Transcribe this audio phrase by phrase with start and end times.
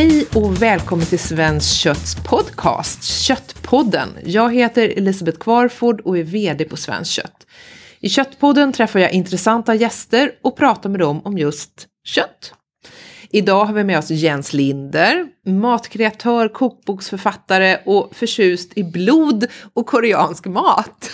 [0.00, 4.08] Hej och välkommen till Svenskt Kötts podcast, Köttpodden.
[4.24, 7.46] Jag heter Elisabeth Kvarford och är VD på Svenskt Kött.
[8.00, 12.54] I Köttpodden träffar jag intressanta gäster och pratar med dem om just kött.
[13.30, 20.46] Idag har vi med oss Jens Linder, matkreatör, kokboksförfattare och förtjust i blod och koreansk
[20.46, 21.10] mat.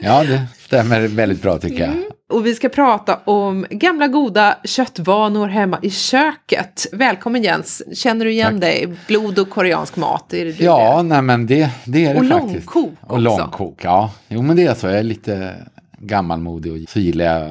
[0.00, 1.88] Ja, det stämmer väldigt bra tycker jag.
[1.88, 2.04] Mm.
[2.30, 6.86] Och vi ska prata om gamla goda köttvanor hemma i köket.
[6.92, 8.60] Välkommen Jens, känner du igen Tack.
[8.60, 8.88] dig?
[9.06, 11.02] Blod och koreansk mat, är det Ja, det?
[11.02, 12.74] nej men det, det är det och faktiskt.
[12.74, 13.80] Långkok och långkok.
[13.84, 14.10] ja.
[14.28, 15.54] Jo men det är så, jag är lite
[16.00, 16.86] gammalmodig och jag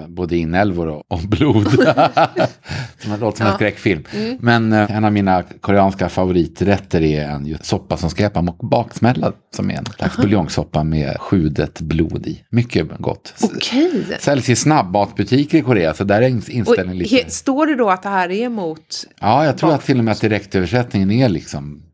[0.10, 1.68] både inälvor och, och blod.
[2.98, 3.52] som det låter som ja.
[3.52, 4.04] en skräckfilm.
[4.14, 4.38] Mm.
[4.42, 9.34] Men eh, en av mina koreanska favoriträtter är en soppa som skräpar och baksmällad.
[9.56, 12.44] Som är en slags buljongsoppa med sjudet blod i.
[12.50, 13.34] Mycket gott.
[13.42, 14.04] Okej.
[14.20, 17.32] Säljs i snabbmatbutiker i Korea så där är inställningen lite...
[17.32, 19.06] Står det då att det här är mot?
[19.20, 21.87] Ja, jag tror att till och med att direktöversättningen är liksom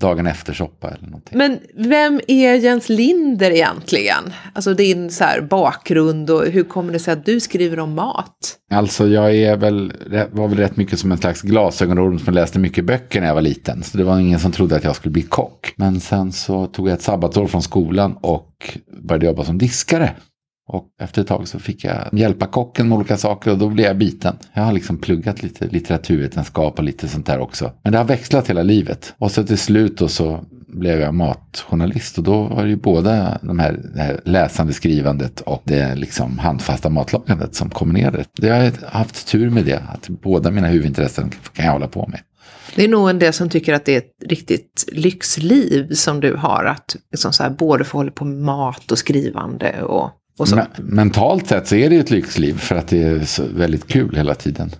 [0.00, 1.38] dagen efter soppa eller någonting.
[1.38, 4.32] Men vem är Jens Linder egentligen?
[4.52, 8.56] Alltså din så bakgrund och hur kommer det sig att du skriver om mat?
[8.70, 9.92] Alltså jag är väl,
[10.32, 13.42] var väl rätt mycket som en slags glasögonorm som läste mycket böcker när jag var
[13.42, 13.82] liten.
[13.82, 15.72] Så det var ingen som trodde att jag skulle bli kock.
[15.76, 20.14] Men sen så tog jag ett sabbatsår från skolan och började jobba som diskare.
[20.66, 23.86] Och efter ett tag så fick jag hjälpa kocken med olika saker och då blev
[23.86, 24.36] jag biten.
[24.52, 27.72] Jag har liksom pluggat lite litteraturvetenskap och lite sånt där också.
[27.82, 29.14] Men det har växlat hela livet.
[29.18, 33.38] Och så till slut då så blev jag matjournalist och då var det ju både
[33.42, 38.24] de här, det här läsande skrivandet och det liksom handfasta matlagandet som kombinerade.
[38.34, 42.20] Jag har haft tur med det, att båda mina huvudintressen kan jag hålla på med.
[42.74, 46.36] Det är nog en del som tycker att det är ett riktigt lyxliv som du
[46.36, 46.64] har.
[46.64, 51.46] Att liksom så här, både få hålla på med mat och skrivande och men, mentalt
[51.46, 54.70] sett så är det ett lyxliv för att det är väldigt kul hela tiden.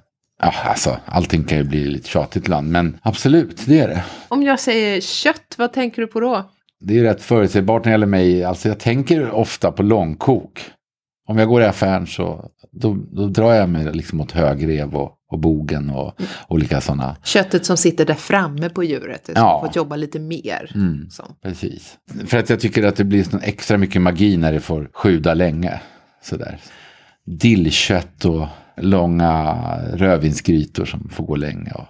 [0.42, 4.04] Ja, alltså, allting kan ju bli lite tjatigt ibland, men absolut, det är det.
[4.28, 6.50] Om jag säger kött, vad tänker du på då?
[6.80, 8.44] Det är rätt förutsägbart när det gäller mig.
[8.44, 10.60] Alltså, jag tänker ofta på långkok.
[11.28, 15.12] Om jag går i affären så då, då drar jag mig liksom åt högrev och,
[15.34, 16.30] och bogen och mm.
[16.48, 17.16] olika sådana.
[17.24, 19.62] Köttet som sitter där framme på djuret, som ja.
[19.66, 20.72] fått jobba lite mer.
[20.74, 21.08] Mm,
[21.42, 21.98] precis.
[22.26, 25.80] För att jag tycker att det blir extra mycket magi när det får sjuda länge.
[26.22, 26.58] Sådär.
[27.26, 28.46] Dillkött och
[28.76, 29.54] långa
[29.92, 31.70] rödvinsgrytor som får gå länge.
[31.70, 31.86] Och...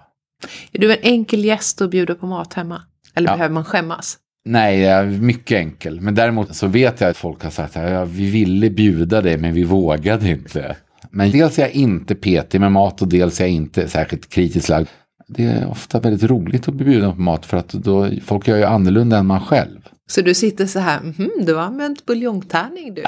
[0.73, 2.83] Är du en enkel gäst att bjuda på mat hemma?
[3.15, 3.37] Eller ja.
[3.37, 4.19] behöver man skämmas?
[4.45, 6.01] Nej, jag är mycket enkel.
[6.01, 9.37] Men däremot så vet jag att folk har sagt att ja, vi ville bjuda dig
[9.37, 10.77] men vi vågade inte.
[11.15, 14.69] Men dels är jag inte petig med mat och dels är jag inte särskilt kritiskt
[14.69, 14.89] lagd.
[15.29, 18.57] Det är ofta väldigt roligt att bli bjuden på mat för att då, folk gör
[18.57, 19.81] ju annorlunda än man själv.
[20.07, 23.03] Så du sitter så här, mm, du har använt buljongtärning du?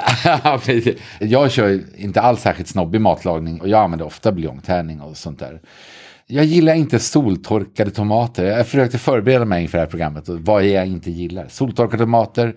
[1.25, 5.61] Jag kör inte alls särskilt snobbig matlagning och jag använder ofta buljongtärning och sånt där.
[6.27, 8.45] Jag gillar inte soltorkade tomater.
[8.45, 10.29] Jag försökte förbereda mig inför det här programmet.
[10.29, 11.47] Och vad jag inte gillar?
[11.47, 12.55] Soltorkade tomater,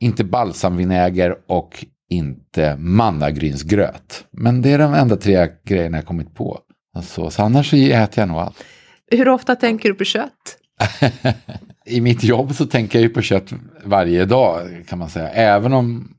[0.00, 4.24] inte balsamvinäger och inte mannagrynsgröt.
[4.30, 6.60] Men det är de enda tre grejerna jag kommit på.
[6.96, 8.64] Alltså, så annars så äter jag nog allt.
[9.10, 10.58] Hur ofta tänker du på kött?
[11.86, 13.52] I mitt jobb så tänker jag ju på kött
[13.84, 15.28] varje dag kan man säga.
[15.28, 16.16] Även om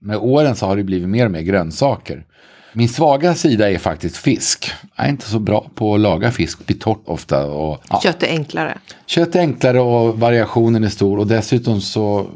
[0.00, 2.24] med åren så har det blivit mer och mer grönsaker.
[2.72, 4.72] Min svaga sida är faktiskt fisk.
[4.96, 6.66] Jag är inte så bra på att laga fisk.
[6.66, 7.46] Blir torrt ofta.
[7.46, 8.00] Och, ja.
[8.02, 8.78] Kött är enklare.
[9.06, 11.18] Kött är enklare och variationen är stor.
[11.18, 12.26] Och dessutom så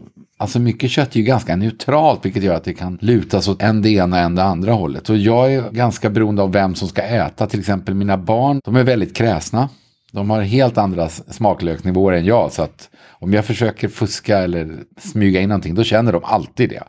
[0.40, 3.82] Alltså mycket kött är ju ganska neutralt vilket gör att det kan lutas åt en
[3.82, 5.10] det ena och en det andra hållet.
[5.10, 7.46] Och jag är ganska beroende av vem som ska äta.
[7.46, 9.68] Till exempel mina barn, de är väldigt kräsna.
[10.12, 12.52] De har helt andra smaklöknivåer än jag.
[12.52, 16.82] Så att om jag försöker fuska eller smyga in någonting då känner de alltid det.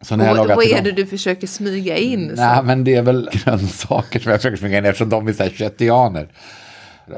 [0.00, 2.32] Så när och, jag vad är det du försöker smyga in?
[2.36, 5.42] Nej, men det är väl grönsaker som jag försöker smyga in eftersom de är så
[5.42, 6.28] här köttianer.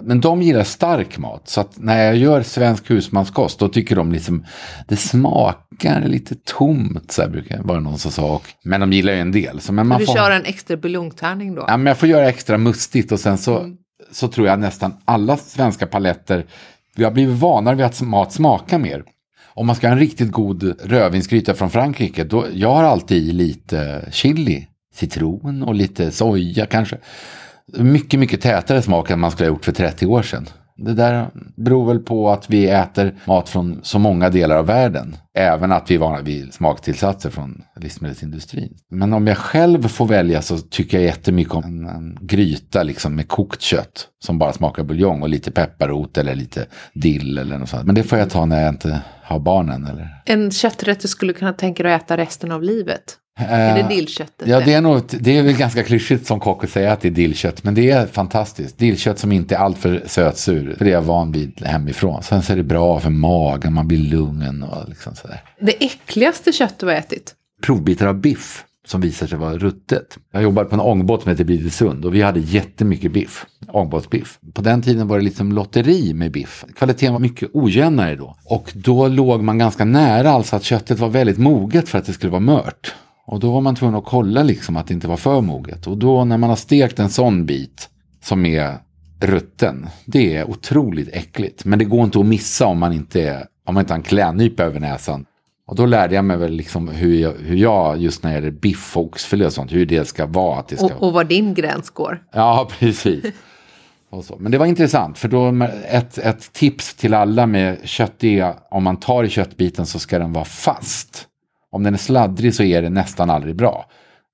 [0.03, 1.49] Men de gillar stark mat.
[1.49, 4.45] Så att när jag gör svensk husmanskost då tycker de liksom
[4.89, 7.13] det smakar lite tomt.
[7.13, 8.41] Så här brukar det vara någon som sa.
[8.63, 9.61] Men de gillar ju en del.
[9.61, 11.65] Så, men man du får, kör en extra buljongtärning då?
[11.69, 13.77] Ja, men jag får göra extra mustigt och sen så, mm.
[14.13, 16.47] så tror jag nästan alla svenska paletter
[16.97, 19.05] vi har blivit vanare vid att mat smakar mer.
[19.55, 23.33] Om man ska ha en riktigt god rödvinsgryta från Frankrike, då, jag har alltid i
[23.33, 26.99] lite chili, citron och lite soja kanske.
[27.79, 30.47] Mycket, mycket tätare smak än man skulle ha gjort för 30 år sedan.
[30.85, 35.17] Det där beror väl på att vi äter mat från så många delar av världen.
[35.35, 38.77] Även att vi är vana vid smaktillsatser från livsmedelsindustrin.
[38.91, 43.15] Men om jag själv får välja så tycker jag jättemycket om en, en gryta liksom
[43.15, 44.07] med kokt kött.
[44.25, 47.87] Som bara smakar buljong och lite pepparrot eller lite dill eller något sånt.
[47.87, 49.87] Men det får jag ta när jag inte har barnen.
[49.87, 50.23] Eller?
[50.27, 53.17] En kötträtt du skulle kunna tänka dig att äta resten av livet?
[53.39, 54.49] Är det dillköttet?
[54.49, 57.09] Ja, det är, nog, det är väl ganska klyschigt som kock att säga att det
[57.09, 58.79] är dillkött, men det är fantastiskt.
[58.79, 62.23] Dillkött som inte är alltör sötsur, för det är jag van vid hemifrån.
[62.23, 65.43] Sen så är det bra för magen, man blir lugn och liksom sådär.
[65.61, 67.35] Det äckligaste kött du har ätit?
[67.63, 70.19] Provbitar av biff som visar sig vara ruttet.
[70.33, 74.39] Jag jobbade på en ångbåt som heter Blidösund och vi hade jättemycket biff, ångbåtsbiff.
[74.55, 76.65] På den tiden var det liksom lotteri med biff.
[76.77, 78.37] Kvaliteten var mycket ojämnare då.
[78.45, 82.13] Och då låg man ganska nära, alltså att köttet var väldigt moget för att det
[82.13, 82.95] skulle vara mört.
[83.31, 85.87] Och då var man tvungen att kolla liksom att det inte var för moget.
[85.87, 87.89] Och då när man har stekt en sån bit
[88.23, 88.75] som är
[89.21, 91.65] rutten, det är otroligt äckligt.
[91.65, 94.03] Men det går inte att missa om man inte, är, om man inte har en
[94.03, 95.25] klädnypa över näsan.
[95.67, 98.51] Och då lärde jag mig väl liksom hur jag, hur jag just när det gäller
[98.51, 100.59] biff och oxfilé och sånt, hur det ska vara.
[100.59, 100.87] Att det ska...
[100.87, 102.23] och, och var din gräns går.
[102.33, 103.25] Ja, precis.
[104.11, 104.37] Och så.
[104.39, 108.85] Men det var intressant, för då ett, ett tips till alla med kött är om
[108.85, 111.27] man tar i köttbiten så ska den vara fast.
[111.71, 113.87] Om den är sladdrig så är det nästan aldrig bra.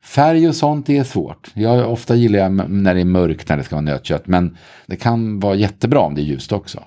[0.05, 1.50] Färg och sånt är svårt.
[1.55, 4.27] Jag, ofta gillar jag när det är mörkt när det ska vara nötkött.
[4.27, 4.56] Men
[4.87, 6.83] det kan vara jättebra om det är ljust också.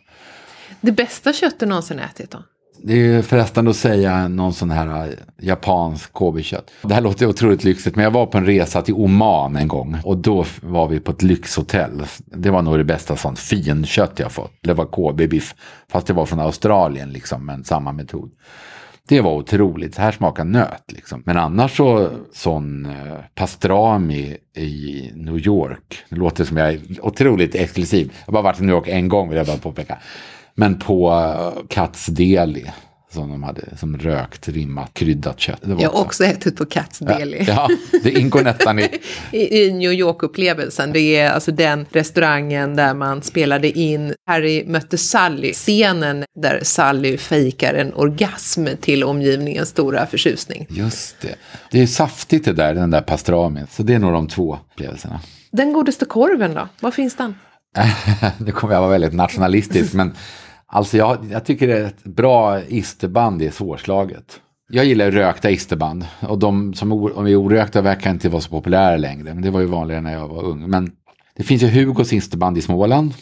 [0.82, 2.44] Det bästa kött du någonsin ätit då?
[2.84, 6.72] Det är frestande att säga någon sån här äh, japansk KB-kött.
[6.82, 9.98] Det här låter otroligt lyxigt men jag var på en resa till Oman en gång.
[10.04, 12.04] Och då var vi på ett lyxhotell.
[12.26, 14.54] Det var nog det bästa sånt finkött jag fått.
[14.62, 15.56] Det var KB-biff.
[15.92, 18.32] Fast det var från Australien liksom, men samma metod.
[19.10, 19.98] Det var otroligt.
[19.98, 21.24] Här smakar nöt liksom.
[21.26, 26.04] Men annars så sån eh, pastrami i New York.
[26.10, 28.14] Det låter som jag är otroligt exklusiv.
[28.20, 29.98] Jag har bara varit i New York en gång vill jag bara påpeka.
[30.56, 32.66] Men på eh, Katz Deli.
[33.12, 35.60] Som de hade som rökt, rimmat, kryddat kött.
[35.62, 37.44] jag har också, också ätit på Katz Deli.
[37.48, 37.70] Ja,
[38.04, 38.90] det ingår nästan i...
[39.32, 40.94] I, I New York-upplevelsen.
[40.94, 45.54] Det är alltså den restaurangen där man spelade in Harry mötte Sally.
[45.54, 50.68] Scenen där Sally fejkar en orgasm till omgivningens stora förtjusning.
[50.70, 51.36] Just det.
[51.72, 53.68] Det är saftigt det där, den där pastramin.
[53.72, 55.20] Så det är nog de två upplevelserna.
[55.52, 56.68] Den godaste korven då?
[56.80, 57.36] Var finns den?
[58.38, 60.14] nu kommer jag vara väldigt nationalistisk, men
[60.72, 64.40] Alltså jag, jag tycker det är ett bra isterband är svårslaget.
[64.72, 69.34] Jag gillar rökta isterband och de som är orökta verkar inte vara så populära längre.
[69.34, 70.70] Men det var ju vanligare när jag var ung.
[70.70, 70.92] Men
[71.36, 73.14] det finns ju Hugos isterband i Småland.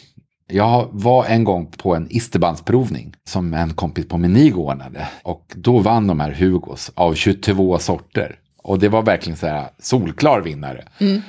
[0.50, 5.08] Jag var en gång på en isterbandsprovning som en kompis på Menig ordnade.
[5.22, 8.38] Och då vann de här Hugos av 22 sorter.
[8.62, 10.84] Och det var verkligen så här solklar vinnare.
[11.00, 11.22] Mm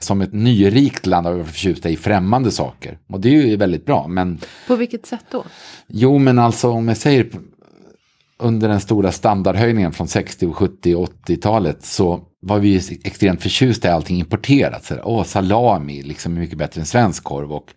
[0.00, 2.98] som ett nyrikt land har vi förtjusta i främmande saker.
[3.08, 4.08] Och det är ju väldigt bra.
[4.08, 5.44] Men, På vilket sätt då?
[5.86, 7.30] Jo, men alltså om jag säger
[8.38, 13.90] under den stora standardhöjningen från 60, 70 och 80-talet så var vi extremt förtjusta i
[13.90, 14.84] allting importerat.
[14.84, 17.74] Så, åh, salami liksom är mycket bättre än svensk korv och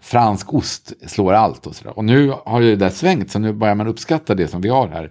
[0.00, 1.98] fransk ost slår allt och sådär.
[1.98, 4.68] Och nu har ju det där svängt så nu börjar man uppskatta det som vi
[4.68, 5.10] har här.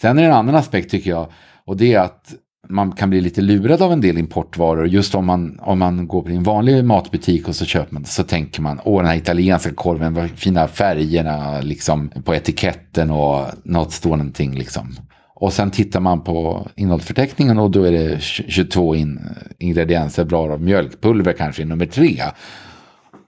[0.00, 1.32] Sen är det en annan aspekt tycker jag
[1.64, 2.34] och det är att
[2.68, 4.86] man kan bli lite lurad av en del importvaror.
[4.86, 8.22] Just om man, om man går på en vanlig matbutik och så köper man så
[8.22, 13.92] tänker man åh den här italienska korven, vad fina färgerna liksom på etiketten och något
[13.92, 14.96] står någonting liksom.
[15.36, 19.20] Och sen tittar man på innehållsförteckningen och då är det 22 in,
[19.58, 22.22] ingredienser bra av mjölkpulver kanske i nummer tre.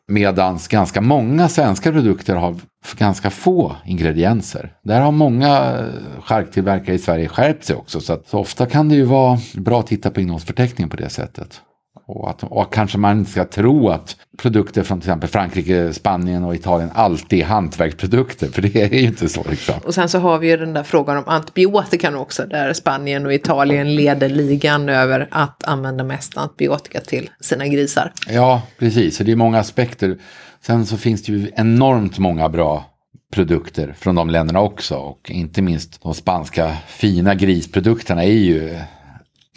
[0.09, 2.57] Medan ganska många svenska produkter har
[2.99, 4.73] ganska få ingredienser.
[4.83, 8.01] Där har många eh, charktillverkare i Sverige skärpt sig också.
[8.01, 11.09] Så, att, så ofta kan det ju vara bra att titta på innehållsförteckningen på det
[11.09, 11.61] sättet.
[12.09, 16.45] Och, att, och kanske man inte ska tro att produkter från till exempel Frankrike, Spanien
[16.45, 18.49] och Italien alltid är hantverksprodukter.
[18.49, 19.45] För det är ju inte så.
[19.51, 19.75] Liksom.
[19.85, 22.47] Och sen så har vi ju den där frågan om antibiotikan också.
[22.47, 28.13] Där Spanien och Italien leder ligan över att använda mest antibiotika till sina grisar.
[28.29, 29.17] Ja, precis.
[29.17, 30.17] Så det är många aspekter.
[30.63, 32.85] Sen så finns det ju enormt många bra
[33.33, 34.97] produkter från de länderna också.
[34.97, 38.79] Och inte minst de spanska fina grisprodukterna är ju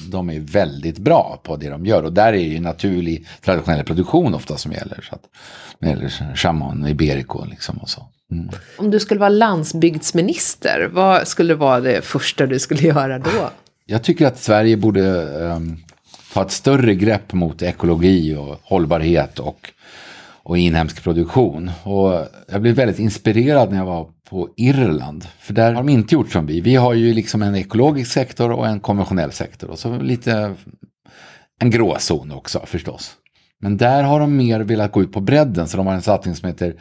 [0.07, 2.03] de är väldigt bra på det de gör.
[2.03, 5.05] Och där är ju naturlig traditionell produktion ofta som gäller.
[5.09, 5.21] Så att,
[5.79, 8.05] när det gäller chamon, iberico liksom och så.
[8.31, 8.49] Mm.
[8.77, 13.49] Om du skulle vara landsbygdsminister, vad skulle vara det första du skulle göra då?
[13.85, 15.77] Jag tycker att Sverige borde um,
[16.33, 19.71] ta ett större grepp mot ekologi och hållbarhet och,
[20.49, 21.71] och inhemsk produktion.
[21.83, 25.27] Och jag blev väldigt inspirerad när jag var på Irland.
[25.39, 26.61] För där har de inte gjort som vi.
[26.61, 29.69] Vi har ju liksom en ekologisk sektor och en konventionell sektor.
[29.69, 30.55] Och så lite
[31.59, 33.11] en gråzon också förstås.
[33.61, 35.67] Men där har de mer velat gå ut på bredden.
[35.67, 36.75] Så de har en satsning som heter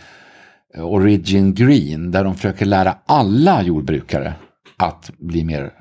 [0.74, 2.10] eh, Origin Green.
[2.10, 4.34] Där de försöker lära alla jordbrukare
[4.76, 5.72] att bli mer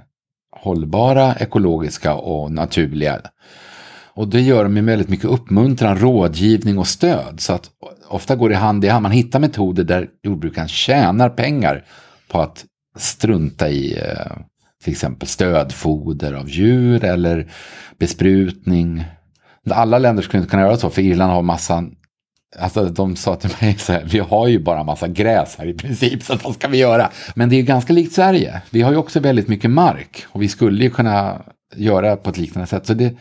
[0.55, 3.21] hållbara, ekologiska och naturliga.
[4.17, 7.39] Och det gör de med väldigt mycket uppmuntran, rådgivning och stöd.
[7.39, 7.69] Så att
[8.07, 9.03] ofta går det hand i hand.
[9.03, 11.85] Man hittar metoder där jordbrukaren tjänar pengar
[12.27, 12.65] på att
[12.97, 14.37] strunta i eh,
[14.83, 17.51] till exempel stödfoder av djur eller
[17.99, 19.03] besprutning.
[19.69, 21.83] Alla länder skulle inte kunna göra så, för Irland har massa
[22.59, 25.73] Alltså de sa till mig så här, vi har ju bara massa gräs här i
[25.73, 27.11] princip, så vad ska vi göra?
[27.35, 28.61] Men det är ju ganska likt Sverige.
[28.69, 31.41] Vi har ju också väldigt mycket mark och vi skulle ju kunna
[31.75, 32.85] göra på ett liknande sätt.
[32.85, 33.13] Så det,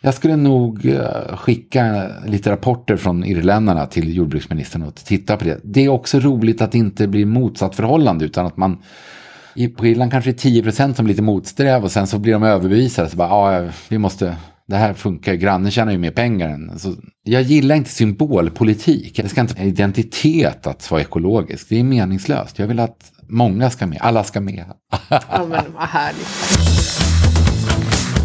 [0.00, 5.60] jag skulle nog eh, skicka lite rapporter från irländarna till jordbruksministern och titta på det.
[5.64, 8.82] Det är också roligt att det inte blir motsatt förhållande utan att man
[9.76, 13.08] på Irland kanske är 10 som lite motsträv och sen så blir de överbevisade.
[13.08, 14.36] Så bara, ah, ja, vi måste
[14.70, 16.70] det här funkar, grannen tjänar ju mer pengar än...
[16.70, 19.16] Alltså, jag gillar inte symbolpolitik.
[19.16, 21.68] Det ska inte vara identitet att vara ekologisk.
[21.68, 22.58] Det är meningslöst.
[22.58, 24.64] Jag vill att många ska med, alla ska med.
[25.08, 27.09] ja men vad härligt.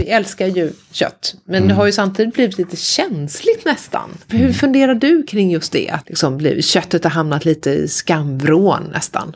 [0.05, 1.67] Vi älskar ju kött, men mm.
[1.67, 4.09] det har ju samtidigt blivit lite känsligt nästan.
[4.27, 5.89] Hur funderar du kring just det?
[5.89, 9.35] Att liksom, köttet har hamnat lite i skamvrån nästan.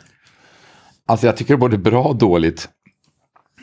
[1.05, 2.69] Alltså jag tycker det både bra och dåligt.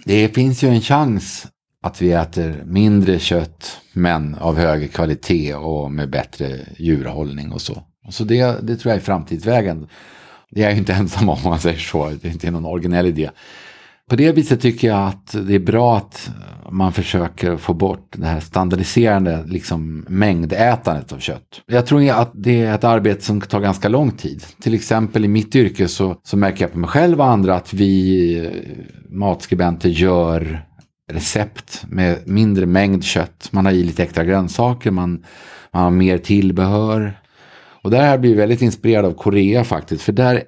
[0.05, 1.47] Det finns ju en chans
[1.83, 7.83] att vi äter mindre kött men av högre kvalitet och med bättre djurhållning och så.
[8.11, 9.89] Så det, det tror jag är framtidsvägen.
[10.51, 12.13] Det är jag inte ensam om, om man säger så.
[12.23, 13.31] Det är inte någon originell idé.
[14.11, 16.31] På det viset tycker jag att det är bra att
[16.71, 21.63] man försöker få bort det här standardiserande liksom, mängdätandet av kött.
[21.67, 24.45] Jag tror att det är ett arbete som tar ganska lång tid.
[24.61, 27.75] Till exempel i mitt yrke så, så märker jag på mig själv och andra att
[27.75, 28.51] vi eh,
[29.11, 30.67] matskribenter gör
[31.13, 33.49] recept med mindre mängd kött.
[33.51, 35.25] Man har i lite extra grönsaker, man,
[35.73, 37.21] man har mer tillbehör.
[37.83, 40.03] Och där har jag blivit väldigt inspirerad av Korea faktiskt.
[40.03, 40.43] För där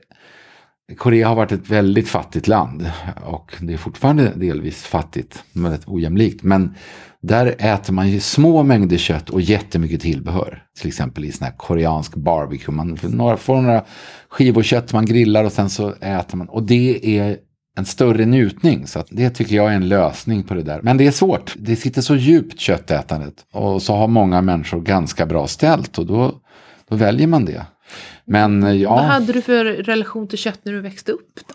[0.97, 2.91] Korea har varit ett väldigt fattigt land
[3.25, 6.43] och det är fortfarande delvis fattigt, väldigt ojämlikt.
[6.43, 6.75] Men
[7.23, 10.63] där äter man ju små mängder kött och jättemycket tillbehör.
[10.79, 12.75] Till exempel i sån här koreansk barbecue.
[12.75, 12.97] Man
[13.37, 13.85] får några
[14.29, 16.49] skivor kött man grillar och sen så äter man.
[16.49, 17.37] Och det är
[17.79, 18.87] en större njutning.
[18.87, 20.81] Så det tycker jag är en lösning på det där.
[20.83, 21.55] Men det är svårt.
[21.59, 23.35] Det sitter så djupt köttätandet.
[23.53, 26.35] Och så har många människor ganska bra ställt och då,
[26.89, 27.67] då väljer man det.
[28.29, 28.95] Men ja.
[28.95, 31.41] Vad hade du för relation till kött när du växte upp?
[31.49, 31.55] Då?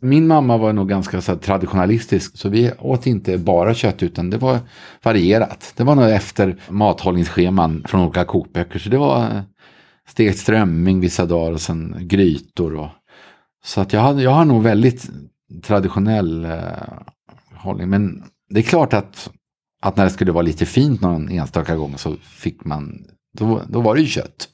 [0.00, 2.38] Min mamma var nog ganska så traditionalistisk.
[2.38, 4.58] Så vi åt inte bara kött utan det var
[5.02, 5.72] varierat.
[5.76, 8.78] Det var nog efter mathållningsscheman från olika kokböcker.
[8.78, 9.42] Så det var
[10.08, 12.76] stekt strömming vissa dagar och sen grytor.
[12.76, 12.88] Och,
[13.64, 15.10] så att jag, har, jag har nog väldigt
[15.62, 16.52] traditionell eh,
[17.54, 17.88] hållning.
[17.88, 19.30] Men det är klart att,
[19.82, 23.04] att när det skulle vara lite fint någon enstaka gång så fick man,
[23.38, 24.48] då, då var det ju kött.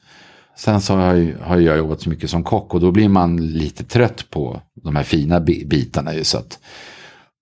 [0.56, 3.37] Sen så har, jag, har jag jobbat så mycket som kock och då blir man
[3.37, 6.14] lite trött på de här fina bitarna.
[6.14, 6.59] Ju, så att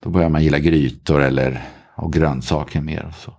[0.05, 1.63] då börjar man gilla grytor eller
[1.97, 3.07] och grönsaker mer.
[3.09, 3.35] Och så.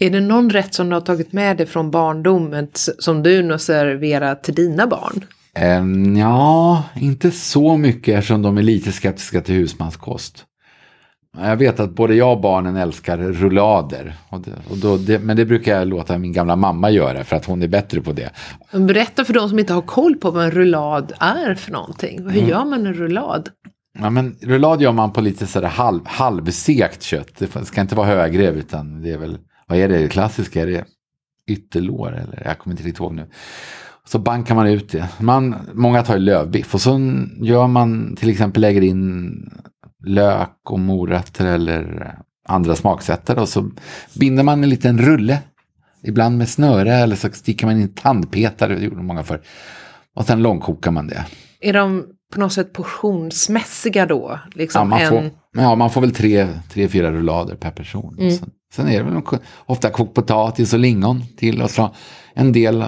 [0.00, 3.58] Är det någon rätt som du har tagit med dig från barndomen som du nu
[3.58, 5.24] serverar till dina barn?
[5.80, 10.44] Um, ja, inte så mycket eftersom de är lite skeptiska till husmanskost.
[11.36, 14.14] Jag vet att både jag och barnen älskar rullader.
[14.28, 17.36] Och det, och då, det, men det brukar jag låta min gamla mamma göra för
[17.36, 18.30] att hon är bättre på det.
[18.72, 22.18] Berätta för de som inte har koll på vad en rullad är för någonting.
[22.18, 22.48] Hur mm.
[22.48, 23.48] gör man en rullad?
[23.98, 27.38] Ja, men rullad gör man på lite sådär halv, halvsekt kött.
[27.38, 30.62] Det ska inte vara högrev utan det är väl, vad är det, det klassiska?
[30.62, 30.84] Är det
[31.48, 32.42] ytterlår eller?
[32.44, 33.26] Jag kommer inte riktigt ihåg nu.
[34.04, 35.08] Så bankar man ut det.
[35.20, 37.00] Man, många tar ju lövbiff och så
[37.40, 39.32] gör man till exempel lägger in
[40.04, 42.14] lök och morötter eller
[42.48, 43.70] andra smaksättare och så
[44.14, 45.38] binder man en liten rulle.
[46.02, 49.40] Ibland med snöre eller så sticker man in tandpetare, det gjorde många för.
[50.14, 51.26] Och sen långkokar man det.
[51.60, 54.38] Är de på något sätt portionsmässiga då?
[54.54, 55.08] Liksom ja, man en...
[55.08, 58.16] får, ja, man får väl tre, tre fyra rullader per person.
[58.18, 58.30] Mm.
[58.30, 59.22] Sen, sen, är det väl
[59.66, 61.94] ofta kokt potatis och lingon till och så
[62.34, 62.84] en del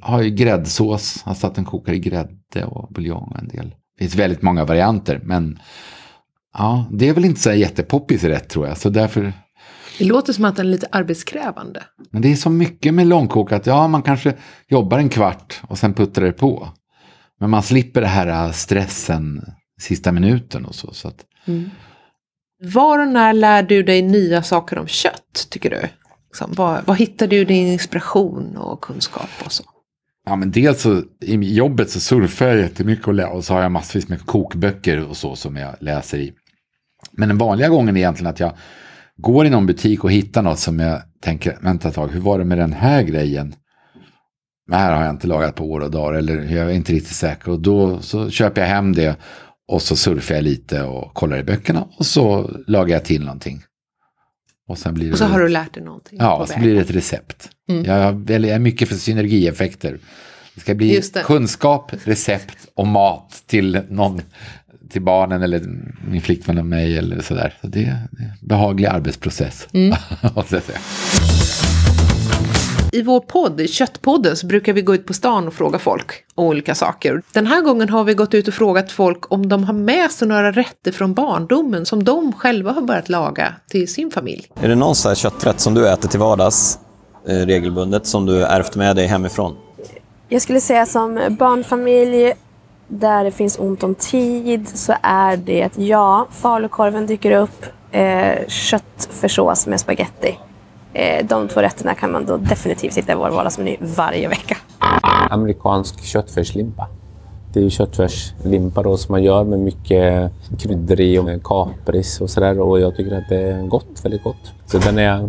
[0.00, 3.68] har ju gräddsås, alltså att den kokar i grädde och buljong och en del.
[3.68, 5.58] Det finns väldigt många varianter, men
[6.58, 9.32] ja, det är väl inte så jättepoppis rätt tror jag, så därför
[9.98, 11.82] det låter som att den är lite arbetskrävande.
[12.10, 13.66] Men det är så mycket med långkokat.
[13.66, 14.34] Ja, man kanske
[14.68, 16.68] jobbar en kvart och sen puttrar det på.
[17.40, 19.44] Men man slipper det här äh, stressen
[19.80, 20.92] sista minuten och så.
[20.92, 21.24] så att...
[21.46, 21.70] mm.
[22.60, 25.80] Var och när lär du dig nya saker om kött, tycker du?
[26.28, 29.64] Liksom, var, var hittar du din inspiration och kunskap och så?
[30.26, 33.72] Ja, men dels så, i jobbet så surfar jag jättemycket och, och så har jag
[33.72, 36.32] massvis med kokböcker och så som jag läser i.
[37.12, 38.52] Men den vanliga gången är egentligen att jag
[39.16, 42.38] går i någon butik och hittar något som jag tänker, vänta ett tag, hur var
[42.38, 43.54] det med den här grejen?
[44.66, 47.16] Det här har jag inte lagat på år och dagar eller jag är inte riktigt
[47.16, 47.50] säker.
[47.50, 49.16] Och då så köper jag hem det
[49.68, 53.62] och så surfar jag lite och kollar i böckerna och så lagar jag till någonting.
[54.68, 56.18] Och, sen blir det och så har du lärt dig någonting.
[56.20, 57.50] Ja, så blir det ett recept.
[57.68, 57.84] Mm.
[57.84, 59.98] Jag är mycket för synergieffekter.
[60.54, 61.22] Det ska bli det.
[61.22, 64.22] kunskap, recept och mat till någon
[64.90, 65.62] till barnen eller
[66.10, 67.54] min flickvän och mig eller sådär.
[67.60, 68.08] Så det är en
[68.40, 69.68] behaglig arbetsprocess.
[70.48, 70.78] säga.
[72.92, 76.24] I vår podd, i Köttpodden, så brukar vi gå ut på stan och fråga folk
[76.34, 77.22] om olika saker.
[77.32, 80.28] Den här gången har vi gått ut och frågat folk om de har med sig
[80.28, 84.46] några rätter från barndomen som de själva har börjat laga till sin familj.
[84.62, 86.78] Är det någon här kötträtt som du äter till vardags
[87.28, 89.56] eh, regelbundet som du ärvt med dig hemifrån?
[90.28, 92.32] Jag skulle säga som barnfamilj
[92.88, 99.66] där det finns ont om tid så är det ja, falukorven dyker upp, eh, köttfärssås
[99.66, 100.38] med spaghetti.
[100.92, 104.56] Eh, de två rätterna kan man då definitivt hitta i vår vardagsmeny varje vecka.
[105.30, 106.88] amerikansk köttfärslimpa.
[107.52, 112.20] Det är ju köttfärslimpa då som man gör med mycket kryddor i och med kapris
[112.20, 112.60] och sådär.
[112.60, 114.52] Och jag tycker att det är gott, väldigt gott.
[114.66, 115.28] Så den är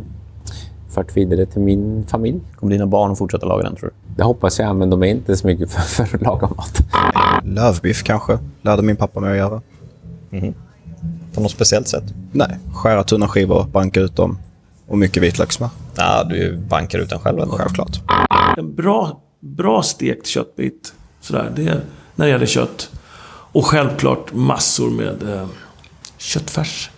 [0.89, 2.39] fört vidare till min familj.
[2.55, 4.15] Kommer dina barn fortsätta laga den tror du?
[4.15, 6.79] Det hoppas jag, men de är inte så mycket för, för att laga mat.
[7.43, 9.62] Lövbiff kanske, lärde min pappa mig att göra.
[11.34, 12.03] På något speciellt sätt?
[12.31, 14.38] Nej, skära tunna skivor, banka ut dem
[14.88, 15.69] och mycket vitlökssmör.
[15.96, 17.51] Ja, du bankar ut den själv eller?
[17.51, 18.00] Självklart.
[18.58, 20.93] En bra, bra stekt köttbit.
[21.22, 21.81] Sådär, det är
[22.15, 22.89] när det gäller kött.
[23.51, 25.48] Och självklart massor med eh,
[26.17, 26.89] köttfärs.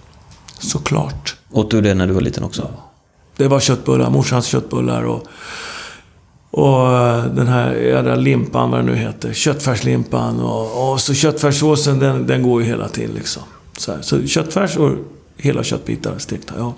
[0.60, 1.36] Såklart.
[1.51, 2.71] Åt du det när du var liten också?
[3.38, 5.24] Det var köttbullar, morsans köttbullar och,
[6.51, 9.34] och eh, den här jädra limpan, vad det nu heter.
[9.34, 13.43] Köttfärslimpan och, och så köttfärssåsen, den, den går ju hela tiden liksom.
[13.77, 14.01] Så, här.
[14.01, 14.91] så köttfärs och
[15.38, 16.74] hela köttbitar stekta, ja.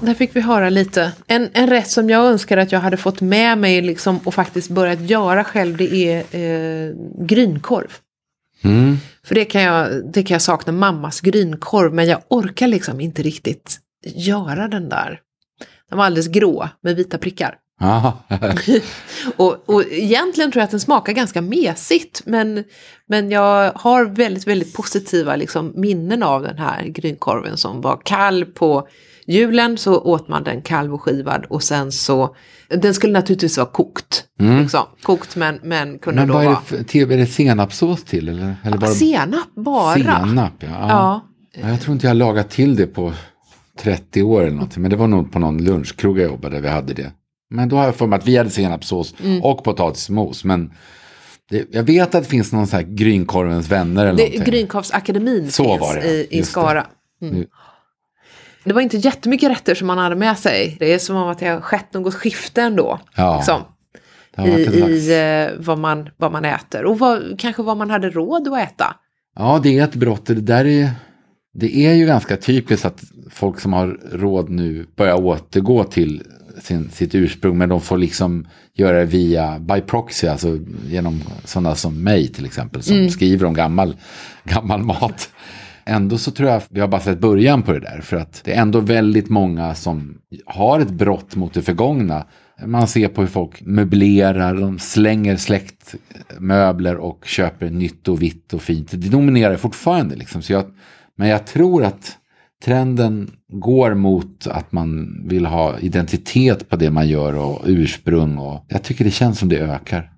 [0.00, 1.12] Där fick vi höra lite.
[1.26, 4.70] En, en rätt som jag önskar att jag hade fått med mig liksom, och faktiskt
[4.70, 7.92] börjat göra själv det är eh, grynkorv.
[9.24, 11.94] För det kan, jag, det kan jag sakna, mammas grynkorv.
[11.94, 15.20] Men jag orkar liksom inte riktigt göra den där.
[15.88, 17.58] Den var alldeles grå med vita prickar.
[17.80, 18.18] Ja.
[19.36, 22.22] och, och egentligen tror jag att den smakar ganska mesigt.
[22.26, 22.64] Men,
[23.08, 28.44] men jag har väldigt, väldigt positiva liksom, minnen av den här grynkorven som var kall
[28.44, 28.88] på
[29.26, 29.78] julen.
[29.78, 32.36] Så åt man den kall och skivad och sen så,
[32.68, 34.24] den skulle naturligtvis vara kokt.
[34.38, 34.82] Liksom.
[35.02, 38.28] Kokt men, men kunde Men då vad är vara det, är det senapssås till?
[38.28, 39.94] Eller, eller bara senap bara.
[39.94, 40.52] senap?
[40.58, 40.68] Ja.
[40.68, 40.88] Ja.
[40.88, 41.20] Ja.
[41.60, 43.12] Ja, Jag tror inte jag lagat till det på
[43.78, 44.82] 30 år eller någonting.
[44.82, 47.12] Men det var nog på någon lunchkrog jag jobbade där vi hade det.
[47.52, 49.42] Men då har jag för mig att vi hade senapssås Mm.
[49.42, 50.44] och potatismos.
[50.44, 50.72] Men
[51.50, 54.52] det, jag vet att det finns någon sån här grynkorvens vänner eller Det, någonting.
[54.52, 56.44] Grynkorvsakademin Så finns var det, i, i just det.
[56.44, 56.86] Skara.
[57.22, 57.44] Mm.
[58.64, 60.76] Det var inte jättemycket rätter som man hade med sig.
[60.78, 62.98] Det är som om att det har skett något skifte ändå.
[63.16, 63.60] Ja, Liksom,
[64.46, 64.50] I
[64.92, 66.84] i eh, vad, man, vad man äter.
[66.84, 68.96] Och vad, kanske vad man hade råd att äta.
[69.36, 70.26] Ja, det är ett brott.
[70.26, 70.90] Det där är,
[71.54, 76.22] det är ju ganska typiskt att folk som har råd nu börjar återgå till
[76.62, 77.58] sin, sitt ursprung.
[77.58, 82.44] Men de får liksom göra det via by proxy, alltså genom sådana som mig till
[82.44, 82.82] exempel.
[82.82, 83.96] Som skriver om gammal,
[84.44, 85.30] gammal mat.
[85.84, 88.00] Ändå så tror jag vi har bara sett början på det där.
[88.00, 92.26] För att det är ändå väldigt många som har ett brott mot det förgångna.
[92.66, 98.62] Man ser på hur folk möblerar, de slänger släktmöbler och köper nytt och vitt och
[98.62, 98.90] fint.
[98.90, 100.16] Det dominerar fortfarande.
[100.16, 100.42] Liksom.
[100.42, 100.64] Så jag,
[101.16, 102.18] men jag tror att
[102.64, 108.38] trenden går mot att man vill ha identitet på det man gör och ursprung.
[108.38, 110.10] Och jag tycker det känns som det ökar.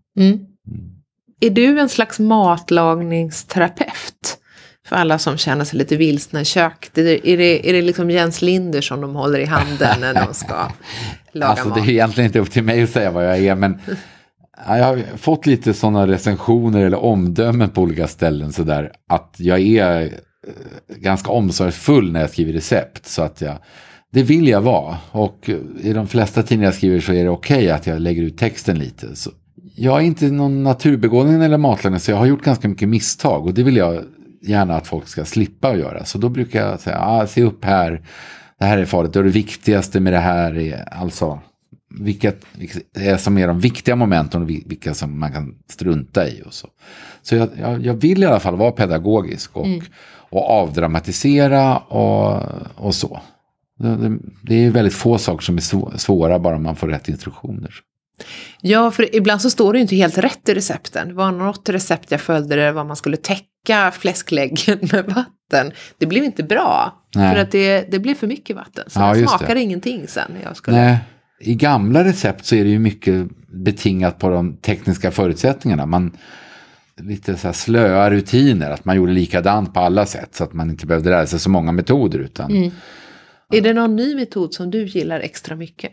[1.41, 4.39] Är du en slags matlagningsterapeut?
[4.87, 6.91] För alla som känner sig lite vilsna i kök.
[6.93, 10.35] Det, är, det, är det liksom Jens Linder som de håller i handen när de
[10.35, 10.55] ska
[11.33, 11.89] laga Alltså det mat?
[11.89, 13.81] är egentligen inte upp till mig att säga vad jag är, men
[14.67, 19.61] ja, jag har fått lite sådana recensioner eller omdömen på olika ställen sådär att jag
[19.61, 23.07] är Eh, ganska omsorgsfull när jag skriver recept.
[23.07, 23.59] Så att jag,
[24.13, 24.97] det vill jag vara.
[25.11, 28.39] Och i de flesta tidningar jag skriver så är det okej att jag lägger ut
[28.39, 29.17] texten lite.
[29.17, 29.31] Så
[29.77, 33.55] jag är inte någon naturbegåvning eller matlagning så jag har gjort ganska mycket misstag och
[33.55, 34.05] det vill jag
[34.43, 36.05] gärna att folk ska slippa att göra.
[36.05, 38.03] Så då brukar jag säga, ah, se upp här,
[38.59, 41.41] det här är farligt och det viktigaste med det här är alltså
[41.99, 46.43] vilka, vilka är som är de viktiga momenten och vilka som man kan strunta i.
[46.47, 46.69] Och så
[47.23, 49.85] så jag, jag, jag vill i alla fall vara pedagogisk och, mm
[50.35, 52.43] och avdramatisera och,
[52.77, 53.21] och så.
[53.79, 57.71] Det, det, är väldigt få saker som är svå- svåra bara man får rätt instruktioner.
[58.61, 61.09] Ja, för ibland så står det ju inte helt rätt i recepten.
[61.09, 65.73] Det var något recept jag följde där vad man skulle täcka fläskläggen med vatten.
[65.99, 66.95] Det blev inte bra.
[67.15, 67.35] Nej.
[67.35, 68.85] För att det, det blev för mycket vatten.
[68.87, 69.39] Så Ja, det just det.
[69.39, 70.31] smakade ingenting sen.
[70.45, 70.77] Jag skulle...
[70.77, 70.99] Nej,
[71.41, 73.29] I gamla recept så är det ju mycket
[73.65, 75.87] betingat på de tekniska förutsättningarna.
[75.87, 76.17] Man,
[77.01, 80.71] lite så här slöa rutiner, att man gjorde likadant på alla sätt så att man
[80.71, 82.19] inte behövde lära sig så många metoder.
[82.19, 82.71] Utan,
[83.53, 85.93] Är det någon ny metod som du gillar extra mycket?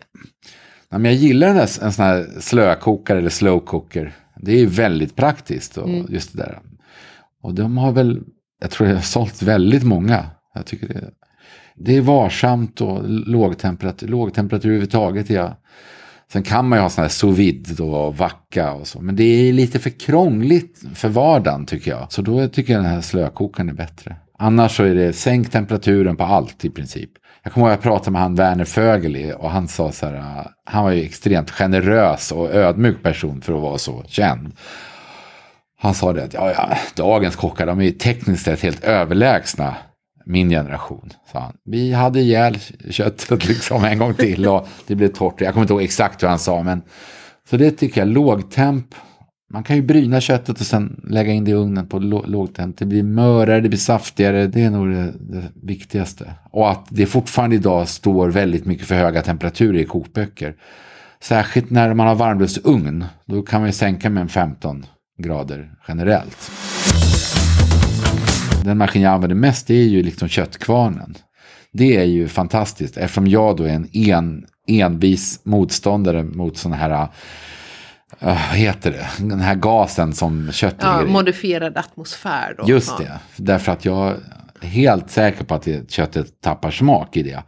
[0.90, 4.14] Ja, men jag gillar en, en sån här slökokare eller slow cooker.
[4.42, 6.60] Det är ju väldigt praktiskt och just det där.
[7.44, 8.22] Och de har väl
[8.62, 10.26] jag tror det har sålt väldigt många.
[10.54, 11.12] Jag tycker det,
[11.76, 15.30] det är varsamt och lågtemperatur, lågtemperatur överhuvudtaget.
[15.30, 15.58] Ja.
[16.32, 19.02] Sen kan man ju ha sån här sous vide och vacka och så.
[19.02, 22.12] Men det är lite för krångligt för vardagen tycker jag.
[22.12, 24.16] Så då tycker jag den här slökokaren är bättre.
[24.40, 27.10] Annars så är det sänk temperaturen på allt i princip.
[27.44, 30.16] Jag kommer ihåg att jag pratade med han Werner Fögeli och han sa så här.
[30.16, 34.52] Eh, han var ju extremt generös och ödmjuk person för att vara så känd.
[35.80, 39.76] Han sa det att ja, ja, dagens kockar de är ju tekniskt sett helt överlägsna
[40.26, 41.10] min generation.
[41.32, 41.54] Sa han.
[41.66, 42.58] Vi hade ihjäl
[42.90, 45.42] köttet liksom en gång till och det blev torrt.
[45.42, 46.82] Jag kommer inte ihåg exakt hur han sa men
[47.50, 48.86] så det tycker jag lågtemp.
[49.54, 52.78] Man kan ju bryna köttet och sen lägga in det i ugnen på lågtemp.
[52.78, 54.48] Det blir mörare, det blir saftigare.
[54.48, 56.34] Det är nog det, det, viktigaste.
[56.52, 60.56] Och att det fortfarande idag står väldigt mycket för höga temperaturer i kokböcker.
[61.24, 63.06] Särskilt när man har varmluftsugn.
[63.26, 64.86] Då kan man ju sänka med en 15
[65.18, 66.52] grader generellt.
[68.64, 71.16] Den maskin jag använder mest är ju liksom köttkvarnen.
[71.74, 77.08] Det är ju fantastiskt eftersom jag då är en en, envis motståndare mot sådana här
[78.24, 79.26] Uh, vad heter det?
[79.26, 81.06] Den här gasen som kött ja.
[81.06, 82.64] Modifierad atmosfär då.
[82.68, 83.20] Just det.
[83.36, 84.16] Därför att jag
[84.62, 87.44] är helt säker på att det, köttet tappar smak i det.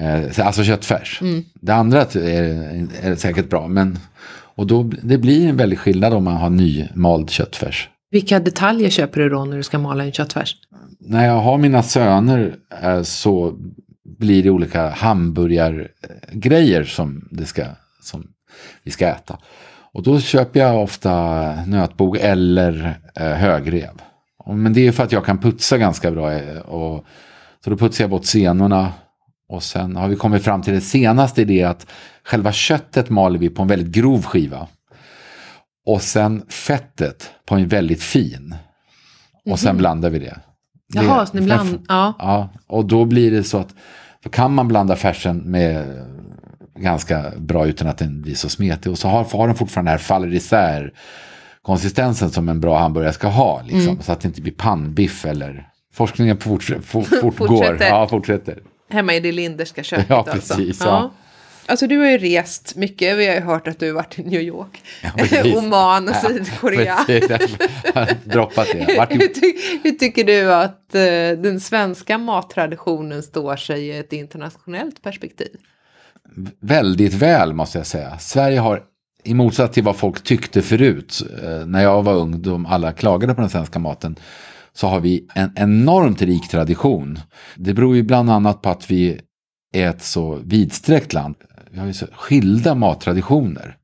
[0.00, 1.18] Uh, alltså köttfärs.
[1.22, 1.44] Mm.
[1.54, 3.68] Det andra är, är säkert bra.
[3.68, 3.98] Men,
[4.30, 7.88] och då, det blir en väldig skillnad om man har nymald köttfärs.
[8.10, 10.56] Vilka detaljer köper du då när du ska mala en köttfärs?
[11.00, 13.54] När jag har mina söner eh, så
[14.18, 17.64] blir det olika hamburgargrejer som, det ska,
[18.02, 18.26] som
[18.82, 19.38] vi ska äta.
[19.92, 24.00] Och då köper jag ofta nötbog eller eh, högrev.
[24.46, 26.32] Men det är för att jag kan putsa ganska bra.
[26.32, 27.04] Eh, och,
[27.64, 28.92] så då putsar jag bort senorna.
[29.48, 31.86] Och sen har vi kommit fram till det senaste, i det att
[32.24, 34.66] själva köttet maler vi på en väldigt grov skiva.
[35.88, 38.54] Och sen fettet på en väldigt fin.
[39.50, 39.78] Och sen mm.
[39.78, 40.38] blandar vi det.
[40.94, 42.14] Jaha, så ni blandar, ja.
[42.18, 42.48] ja.
[42.66, 43.74] Och då blir det så att,
[44.24, 45.86] då kan man blanda färsen med
[46.78, 48.92] ganska bra utan att den blir så smetig.
[48.92, 50.92] Och så har, har den fortfarande den här faller isär
[51.62, 53.62] konsistensen som en bra hamburgare ska ha.
[53.62, 54.02] Liksom, mm.
[54.02, 57.46] Så att det inte blir pannbiff eller forskningen fort, fort, fortgår.
[57.46, 57.88] fortsätter.
[57.88, 58.58] Ja, fortsätter.
[58.90, 60.54] Hemma i det linderska köket ja, alltså.
[60.54, 60.86] Precis, ja.
[60.86, 61.10] ja.
[61.68, 63.18] Alltså du har ju rest mycket.
[63.18, 66.98] Vi har ju hört att du har varit i New York, ja, Oman och Sydkorea.
[67.94, 69.06] Ja, droppat det.
[69.10, 69.52] hur, ty
[69.82, 75.56] hur, tycker du att uh, den svenska mattraditionen står sig i ett internationellt perspektiv?
[76.60, 78.18] väldigt väl måste jag säga.
[78.18, 78.82] Sverige har,
[79.24, 83.34] i motsats till vad folk tyckte förut, eh, när jag var ung, de alla klagade
[83.34, 84.16] på den svenska maten,
[84.72, 87.18] så har vi en enormt rik tradition.
[87.56, 89.20] Det beror ju bland annat på att vi
[89.72, 91.34] är ett så vidsträckt land.
[91.70, 93.76] Vi har ju så skilda mattraditioner.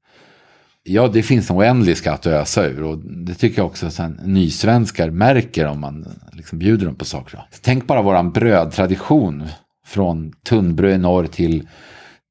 [0.82, 4.24] Ja, det finns en oändlig skatt att ösa ur och det tycker jag också att
[4.24, 7.40] nysvenskar märker om man liksom bjuder dem på saker.
[7.60, 9.48] Tänk bara våran brödtradition
[9.86, 11.68] från tunnbröd i norr till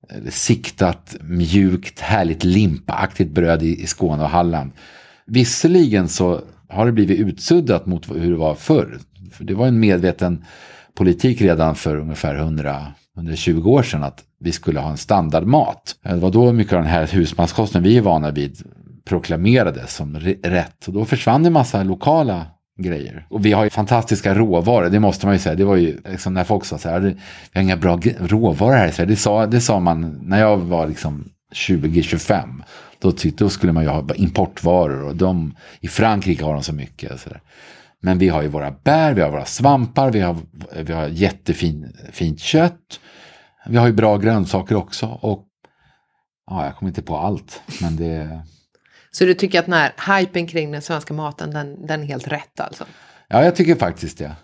[0.10, 4.72] eh, siktat, mjukt, härligt limpaaktigt bröd i, i Skåne och Halland.
[5.26, 9.00] Visserligen så har det blivit utsuddat mot hur det var förr.
[9.32, 10.46] För det var en medveten
[10.96, 12.86] politik redan för ungefär 100,
[13.18, 15.96] 120 år sedan att vi skulle ha en standardmat.
[16.06, 18.58] Eh, det var då mycket av den här husmanskosten vi är vana vid
[19.06, 20.88] proklamerades som rätt.
[20.88, 22.46] Och då försvann en massa lokala
[22.82, 23.28] grejer.
[23.30, 25.56] Och vi har ju fantastiska råvaror, det måste man ju säga.
[25.56, 27.16] Det var ju liksom när folk sa så här, vi
[27.54, 29.10] har inga bra råvaror här i Sverige.
[29.10, 32.64] Det sa, det sa man när jag var liksom 20-25.
[33.00, 37.20] Då, då skulle man ju ha importvaror och de, i Frankrike har de så mycket.
[37.20, 37.42] Så där.
[38.06, 40.38] Men vi har ju våra bär, vi har våra svampar, vi har,
[40.84, 43.00] vi har jättefint kött.
[43.68, 45.06] Vi har ju bra grönsaker också.
[45.06, 45.46] Och
[46.50, 48.42] ja, jag kommer inte på allt, men det
[49.16, 52.28] så du tycker att den här hypen kring den svenska maten, den, den är helt
[52.28, 52.86] rätt alltså?
[53.28, 54.36] Ja, jag tycker faktiskt det.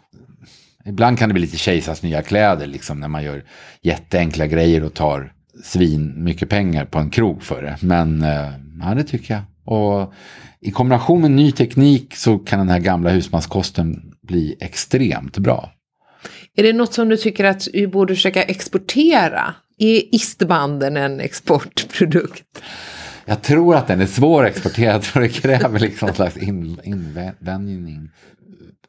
[0.86, 3.44] Ibland kan det bli lite kejsars nya kläder, liksom när man gör
[3.82, 7.78] jätteenkla grejer och tar svin mycket pengar på en krog för det.
[7.82, 9.44] Men eh, ja, det tycker jag.
[9.70, 10.14] Och
[10.62, 15.72] i kombination med ny teknik så kan den här gamla husmanskosten bli extremt bra.
[16.56, 19.54] Är det något som du tycker att vi borde försöka exportera?
[19.78, 22.44] Är istbanden en exportprodukt?
[23.26, 24.92] Jag tror att den är svår att exportera.
[24.92, 28.10] Jag tror det kräver liksom en slags in, invänjning.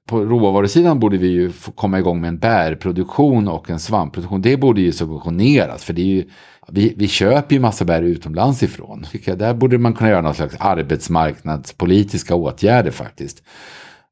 [0.09, 4.43] På råvarusidan borde vi ju komma igång med en bärproduktion och en svampproduktion.
[4.43, 5.85] Det borde ju subventioneras.
[5.85, 6.25] För det är ju,
[6.73, 9.07] vi, vi köper ju massa bär utomlands ifrån.
[9.11, 13.43] Tycker jag, där borde man kunna göra någon slags arbetsmarknadspolitiska åtgärder faktiskt.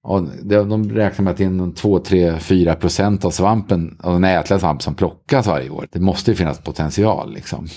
[0.02, 4.24] Och de räknar med att det är 2, 3, 4 procent av svampen, av den
[4.24, 5.88] ätliga svamp som plockas varje år.
[5.92, 7.68] Det måste ju finnas potential liksom.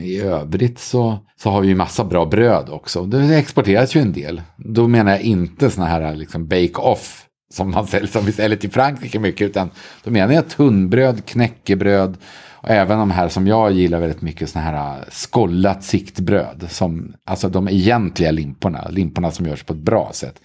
[0.00, 3.04] I övrigt så, så har vi ju massa bra bröd också.
[3.06, 4.42] Det exporteras ju en del.
[4.56, 8.70] Då menar jag inte såna här liksom bake-off som, man säljer, som vi säljer till
[8.70, 9.70] Frankrike mycket, utan
[10.04, 12.16] då menar jag tunnbröd, knäckebröd
[12.62, 16.66] och även de här som jag gillar väldigt mycket, såna här äh, skollat skållat siktbröd.
[16.68, 20.40] Som, alltså de egentliga limporna, limporna som görs på ett bra sätt.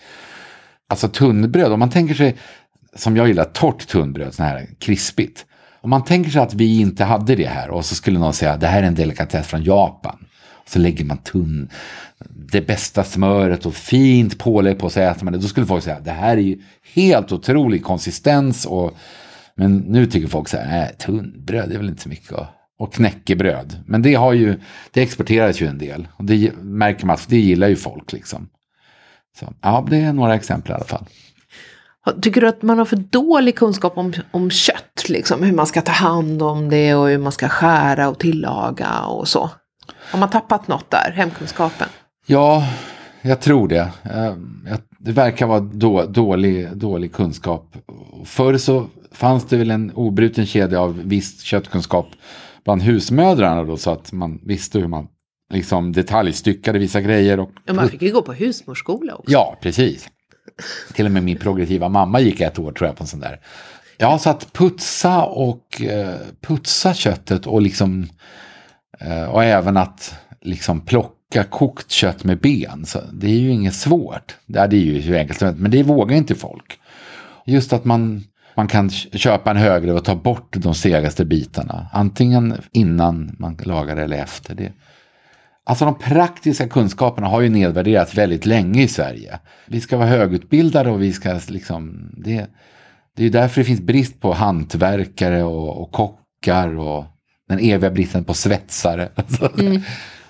[0.89, 2.35] Alltså tunnbröd, om man tänker sig,
[2.95, 5.45] som jag gillar, torrt tunnbröd, sån här krispigt.
[5.81, 8.57] Om man tänker sig att vi inte hade det här och så skulle någon säga
[8.57, 10.17] det här är en delikatess från Japan.
[10.67, 11.69] Så lägger man tunn,
[12.29, 15.39] det bästa smöret och fint pålägg på så äter man det.
[15.39, 16.61] Då skulle folk säga det här är ju
[16.93, 18.65] helt otrolig konsistens.
[18.65, 18.97] Och,
[19.57, 22.31] men nu tycker folk så här, nej tunnbröd det är väl inte så mycket.
[22.31, 22.45] Och,
[22.79, 23.83] och knäckebröd.
[23.85, 24.59] Men det har ju,
[24.91, 26.07] det exporteras ju en del.
[26.15, 28.49] Och det märker man att det gillar ju folk liksom.
[29.39, 31.05] Så, ja, det är några exempel i alla fall.
[32.21, 35.09] Tycker du att man har för dålig kunskap om, om kött?
[35.09, 39.01] Liksom, hur man ska ta hand om det och hur man ska skära och tillaga
[39.01, 39.49] och så?
[40.11, 41.87] Har man tappat något där, hemkunskapen?
[42.25, 42.67] Ja,
[43.21, 43.91] jag tror det.
[44.03, 44.35] Eh,
[44.99, 47.77] det verkar vara då, dålig, dålig kunskap.
[48.25, 52.07] Förr så fanns det väl en obruten kedja av viss köttkunskap
[52.63, 55.07] bland husmödrarna då, så att man visste hur man
[55.53, 57.39] liksom detaljstyckade vissa grejer.
[57.39, 57.49] Och...
[57.65, 59.31] Ja, man fick ju gå på husmorsskola också.
[59.31, 60.09] Ja, precis.
[60.93, 63.39] Till och med min progressiva mamma gick ett år tror jag på en sån där.
[63.97, 68.07] Ja, så att putsa och eh, putsa köttet och liksom
[68.99, 72.85] eh, och även att liksom plocka kokt kött med ben.
[72.85, 74.35] Så det är ju inget svårt.
[74.45, 76.79] Det är ju hur enkelt som helst, men det vågar inte folk.
[77.45, 78.23] Just att man,
[78.57, 81.87] man kan köpa en högre och ta bort de segaste bitarna.
[81.93, 84.55] Antingen innan man lagar det eller efter.
[84.55, 84.71] det.
[85.63, 89.39] Alltså de praktiska kunskaperna har ju nedvärderats väldigt länge i Sverige.
[89.65, 92.11] Vi ska vara högutbildade och vi ska liksom...
[92.17, 92.47] Det,
[93.15, 97.05] det är ju därför det finns brist på hantverkare och, och kockar och
[97.49, 99.09] den eviga bristen på svetsare.
[99.59, 99.81] Mm.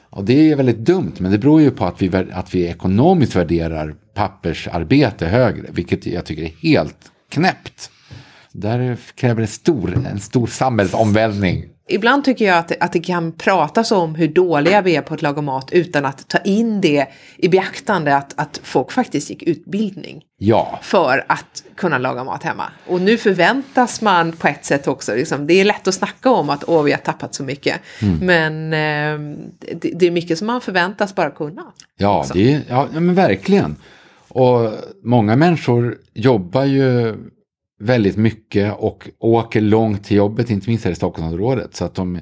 [0.09, 3.35] och det är väldigt dumt, men det beror ju på att vi, att vi ekonomiskt
[3.35, 7.91] värderar pappersarbete högre, vilket jag tycker är helt knäppt.
[8.57, 13.91] Där kräver det stor, en stor samhällsomvälvning Ibland tycker jag att, att det kan pratas
[13.91, 17.49] om hur dåliga vi är på att laga mat utan att ta in det i
[17.49, 20.21] beaktande att, att folk faktiskt gick utbildning.
[20.37, 20.79] Ja.
[20.81, 22.63] För att kunna laga mat hemma.
[22.87, 26.49] Och nu förväntas man på ett sätt också, liksom, det är lätt att snacka om
[26.49, 27.81] att åh vi har tappat så mycket.
[28.01, 28.17] Mm.
[28.25, 31.63] Men eh, det, det, är mycket som man förväntas bara kunna.
[31.97, 33.75] Ja, det, ja, men verkligen.
[34.29, 34.71] Och
[35.03, 37.15] många människor jobbar ju
[37.79, 41.75] väldigt mycket och åker långt till jobbet, inte minst här i Stockholmsområdet.
[41.75, 42.19] Så att de,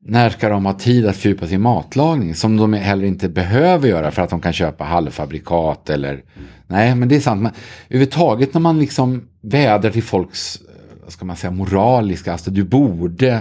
[0.00, 2.34] när ska de ha tid att fördjupa sin matlagning?
[2.34, 6.24] Som de heller inte behöver göra för att de kan köpa halvfabrikat eller...
[6.66, 7.42] Nej, men det är sant.
[7.42, 7.52] Men
[7.88, 10.62] överhuvudtaget när man liksom vädrar till folks, eh,
[11.04, 13.40] vad ska man säga, moraliska, alltså du borde eh,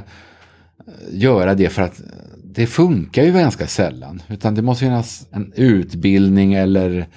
[1.12, 2.06] göra det för att eh,
[2.44, 4.22] det funkar ju ganska sällan.
[4.28, 7.08] Utan det måste finnas en utbildning eller,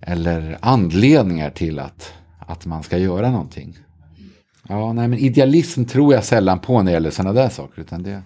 [0.00, 2.12] eller anledningar till att
[2.46, 3.78] att man ska göra någonting.
[4.68, 7.80] Ja, nej, men idealism tror jag sällan på när det gäller sådana där saker.
[7.80, 8.22] Utan det...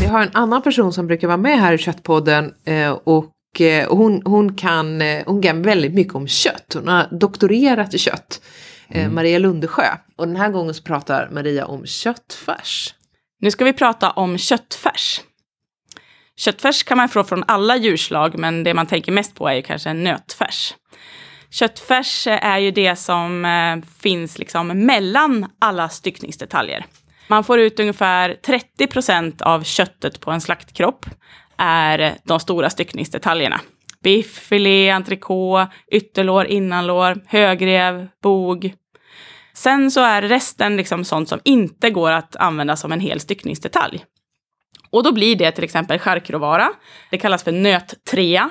[0.00, 3.88] Vi har en annan person som brukar vara med här i Köttpodden eh, och eh,
[3.96, 6.74] hon, hon, kan, eh, hon kan väldigt mycket om kött.
[6.74, 8.42] Hon har doktorerat i kött.
[8.88, 9.14] Mm.
[9.14, 9.96] Maria Lundesjö.
[10.16, 12.94] Och den här gången så pratar Maria om köttfärs.
[13.40, 15.20] Nu ska vi prata om köttfärs.
[16.36, 19.62] Köttfärs kan man få från alla djurslag, men det man tänker mest på är ju
[19.62, 20.74] kanske nötfärs.
[21.52, 26.84] Köttfärs är ju det som eh, finns liksom mellan alla styckningsdetaljer.
[27.28, 31.06] Man får ut ungefär 30 procent av köttet på en slaktkropp
[31.56, 33.60] är de stora styckningsdetaljerna.
[34.02, 38.74] Biff, filé, entrecote, ytterlår, innanlår, högrev, bog.
[39.54, 44.04] Sen så är resten liksom sånt som inte går att använda som en hel styckningsdetalj.
[44.90, 46.68] Och då blir det till exempel charkråvara.
[47.10, 48.50] Det kallas för nöttrea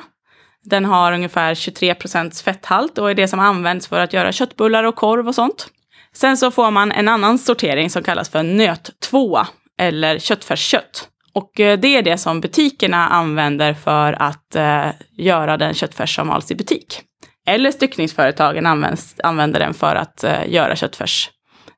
[0.64, 4.84] den har ungefär 23 procents fetthalt och är det som används för att göra köttbullar
[4.84, 5.68] och korv och sånt.
[6.14, 9.48] Sen så får man en annan sortering som kallas för nöt-tvåa
[9.80, 11.08] eller köttfärskött.
[11.34, 16.28] Och eh, det är det som butikerna använder för att eh, göra den köttfärs som
[16.28, 17.02] mals i butik.
[17.48, 21.30] Eller styckningsföretagen används, använder den för att eh, göra köttfärs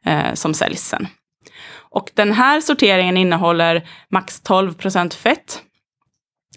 [0.06, 1.08] eh, som säljs sen.
[1.76, 5.62] Och den här sorteringen innehåller max 12 procent fett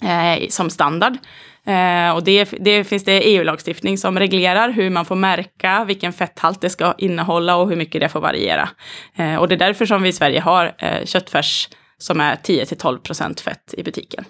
[0.02, 1.18] eh, som standard.
[1.66, 6.60] Eh, och det, det finns det EU-lagstiftning som reglerar hur man får märka vilken fetthalt
[6.60, 8.68] det ska innehålla och hur mycket det får variera.
[9.16, 12.98] Eh, och det är därför som vi i Sverige har eh, köttfärs som är 10-12
[12.98, 14.24] procent fett i butiken.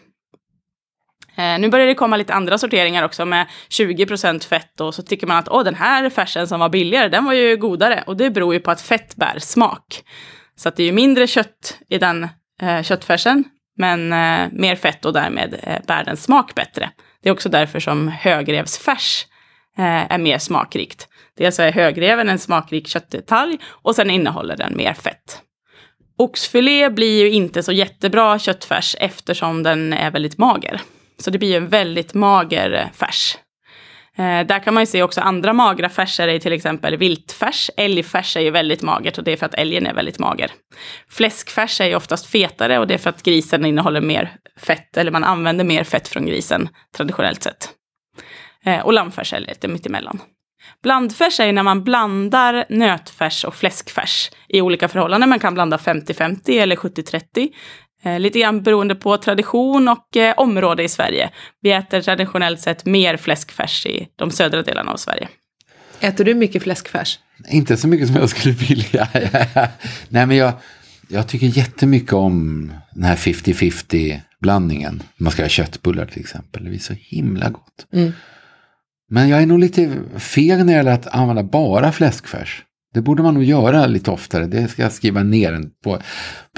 [1.36, 5.26] Eh, nu börjar det komma lite andra sorteringar också med 20% fett och så tycker
[5.26, 8.04] man att Åh, den här färsen som var billigare, den var ju godare.
[8.06, 10.02] Och det beror ju på att fett bär smak.
[10.56, 12.28] Så att det är ju mindre kött i den
[12.62, 13.44] eh, köttfärsen,
[13.76, 16.90] men eh, mer fett och därmed eh, bär den smak bättre.
[17.26, 19.26] Det är också därför som högrevsfärs
[19.78, 21.08] eh, är mer smakrikt.
[21.36, 25.42] Dels är högreven en smakrik köttdetalj och sen innehåller den mer fett.
[26.18, 30.80] Oxfilé blir ju inte så jättebra köttfärs eftersom den är väldigt mager.
[31.18, 33.36] Så det blir en väldigt mager eh, färs.
[34.18, 37.70] Eh, där kan man ju se också andra magra färser i till exempel viltfärs.
[37.76, 40.50] Älgfärs är ju väldigt magert och det är för att älgen är väldigt mager.
[41.08, 45.10] Fläskfärs är ju oftast fetare och det är för att grisen innehåller mer fett, eller
[45.10, 47.68] man använder mer fett från grisen traditionellt sett.
[48.64, 50.20] Eh, och lammfärs är lite mittemellan.
[50.82, 55.30] Blandfärs är när man blandar nötfärs och fläskfärs i olika förhållanden.
[55.30, 57.48] Man kan blanda 50-50 eller 70-30.
[58.06, 61.30] Eh, lite grann beroende på tradition och eh, område i Sverige.
[61.60, 65.28] Vi äter traditionellt sett mer fläskfärs i de södra delarna av Sverige.
[66.00, 67.18] Äter du mycket fläskfärs?
[67.48, 69.08] Inte så mycket som jag skulle vilja.
[70.08, 70.52] Nej, men jag,
[71.08, 75.02] jag tycker jättemycket om den här 50-50 blandningen.
[75.16, 76.64] Man ska ha köttbullar till exempel.
[76.64, 77.86] Det blir så himla gott.
[77.92, 78.12] Mm.
[79.10, 82.62] Men jag är nog lite feg när det gäller att använda bara fläskfärs.
[82.96, 84.46] Det borde man nog göra lite oftare.
[84.46, 85.98] Det ska jag skriva ner på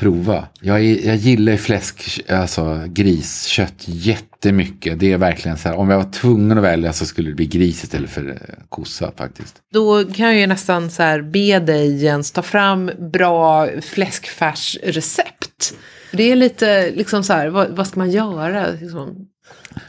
[0.00, 0.48] prova.
[0.60, 5.00] Jag, är, jag gillar fläsk, alltså griskött jättemycket.
[5.00, 7.46] Det är verkligen så här, om jag var tvungen att välja så skulle det bli
[7.46, 8.36] gris istället för eh,
[8.68, 9.56] kossa faktiskt.
[9.72, 15.74] Då kan jag ju nästan så här be dig Jens ta fram bra fläskfärsrecept.
[16.12, 18.66] Det är lite liksom så här, vad, vad ska man göra?
[18.80, 19.16] Liksom?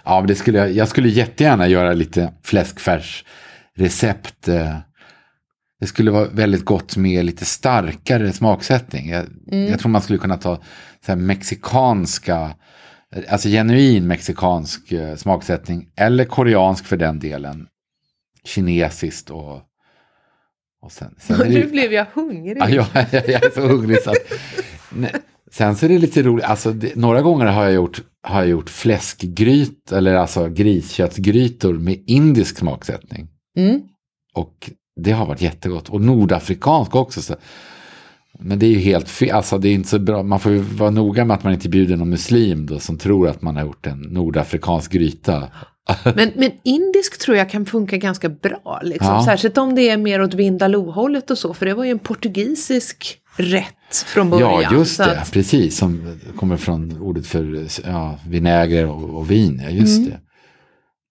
[0.04, 4.48] Ja, men det skulle jag, jag skulle jättegärna göra lite fläskfärsrecept.
[4.48, 4.78] eh.
[5.80, 9.10] Det skulle vara väldigt gott med lite starkare smaksättning.
[9.10, 10.62] Jag, jag tror man skulle kunna ta
[11.06, 12.56] så mexikanska,
[13.30, 15.90] alltså genuin mexikansk eh, smaksättning.
[15.96, 17.68] Eller koreansk för den delen.
[18.44, 19.62] Kinesiskt och,
[20.82, 21.16] och sen.
[21.20, 22.58] sen det, Nu blev jag hungrig.
[22.60, 24.18] Ja, jag, jag, jag är så hungrig så att...
[24.90, 25.16] Nej.
[25.52, 28.50] Sen så är det lite roligt, alltså det, några gånger har jag gjort, har jag
[28.50, 33.28] gjort fläskgryt, eller alltså grisköttsgrytor med indisk smaksättning.
[33.58, 33.82] Mm.
[34.34, 34.72] Och
[35.04, 35.90] det har varit jättegott.
[35.90, 37.22] Och nordafrikansk också.
[37.22, 37.36] Så.
[38.40, 40.24] Men det är ju helt fel, alltså det är inte så bra.
[40.24, 43.28] Man får ju vara noga med att man inte bjuder någon muslim då som tror
[43.28, 45.44] att man har gjort en nordafrikansk gryta.
[46.04, 48.80] Men, men indisk tror jag kan funka ganska bra.
[48.84, 49.08] Liksom.
[49.14, 49.26] Ja.
[49.26, 51.54] Särskilt om det är mer åt Vindaloo-hållet och så.
[51.54, 54.62] För det var ju en portugisisk rätt från början.
[54.62, 55.20] Ja, just det.
[55.22, 59.62] att- Precis, som kommer från ordet för ja, vinäger och, och vin.
[59.64, 60.10] Ja, just Mm.
[60.10, 60.20] det.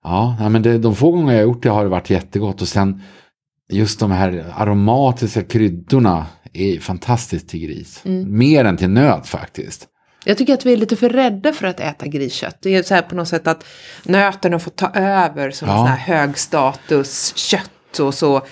[0.04, 2.62] Ja, men det, de få gånger jag har gjort det har det varit jättegott.
[2.62, 3.02] Och sen
[3.68, 8.02] just de här aromatiska kryddorna är fantastiskt till gris.
[8.04, 8.38] Mm.
[8.38, 9.86] Mer än till nöt faktiskt.
[10.24, 12.56] Jag tycker att vi är lite för rädda för att äta griskött.
[12.62, 13.64] Det är så här på något sätt att
[14.04, 15.76] nöten har fått ta över som Ja.
[15.76, 18.42] sån här högstatus kött och så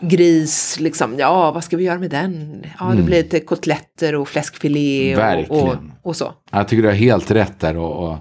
[0.00, 2.64] gris, liksom, ja vad ska vi göra med den?
[2.78, 5.92] Ja det blir lite kotletter och fläskfilé och, och, Mm.
[6.02, 6.32] Och så.
[6.50, 7.76] Jag tycker du har helt rätt där.
[7.76, 8.18] Och, och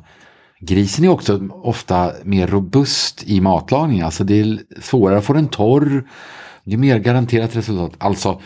[0.66, 4.02] grisen är också ofta mer robust i matlagning.
[4.02, 6.10] Alltså det är svårare att få den torr.
[6.64, 7.94] Det är mer garanterat resultat.
[7.98, 8.42] Alltså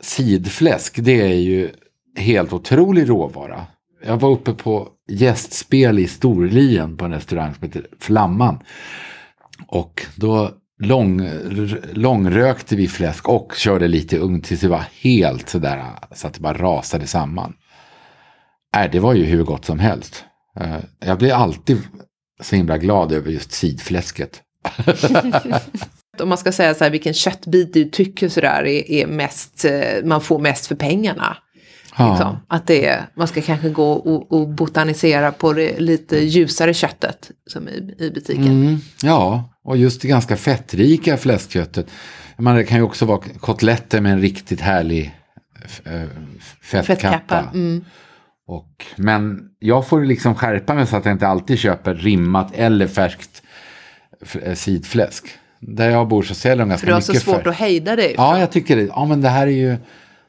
[0.00, 1.70] sidfläsk, det är ju
[2.16, 3.66] helt otrolig råvara.
[4.06, 8.58] Jag var uppe på gästspel i Storlien på en restaurang som heter Flamman.
[9.68, 11.28] Och då lång,
[11.92, 16.34] långrökte vi fläsk och körde lite i ugn tills det var helt sådär så att
[16.34, 17.54] det bara rasade samman.
[18.76, 20.24] Äh, det var ju hur gott som helst.
[20.60, 21.82] Eh, Jag blir alltid
[22.42, 24.42] så himla glad över just sidfläsket.
[26.20, 30.04] Om man ska säga så här vilken köttbit du tycker sådär är, är mest, eh,
[30.04, 31.36] man får mest för pengarna.
[31.98, 32.36] Liksom.
[32.48, 37.30] Att det är, man ska kanske gå och, och botanisera på det lite ljusare köttet
[37.46, 38.46] som i, i butiken.
[38.46, 41.86] Mm, ja, och just det ganska fettrika fläskköttet.
[42.36, 45.14] Menar, det kan ju också vara kotletter med en riktigt härlig
[45.84, 46.02] eh,
[46.62, 46.82] fettkappa.
[46.82, 47.50] Fettkappa.
[47.54, 47.84] Mm.
[48.46, 52.86] Och, men jag får liksom skärpa mig så att jag inte alltid köper rimmat eller
[52.86, 53.42] färskt
[54.42, 55.24] eh, sidfläsk.
[55.60, 57.56] Där jag bor så säljer de ganska För du har så mycket svårt färs- att
[57.56, 58.14] hejda dig.
[58.16, 58.82] Ja, jag tycker det.
[58.82, 59.76] Ja, men det här är ju...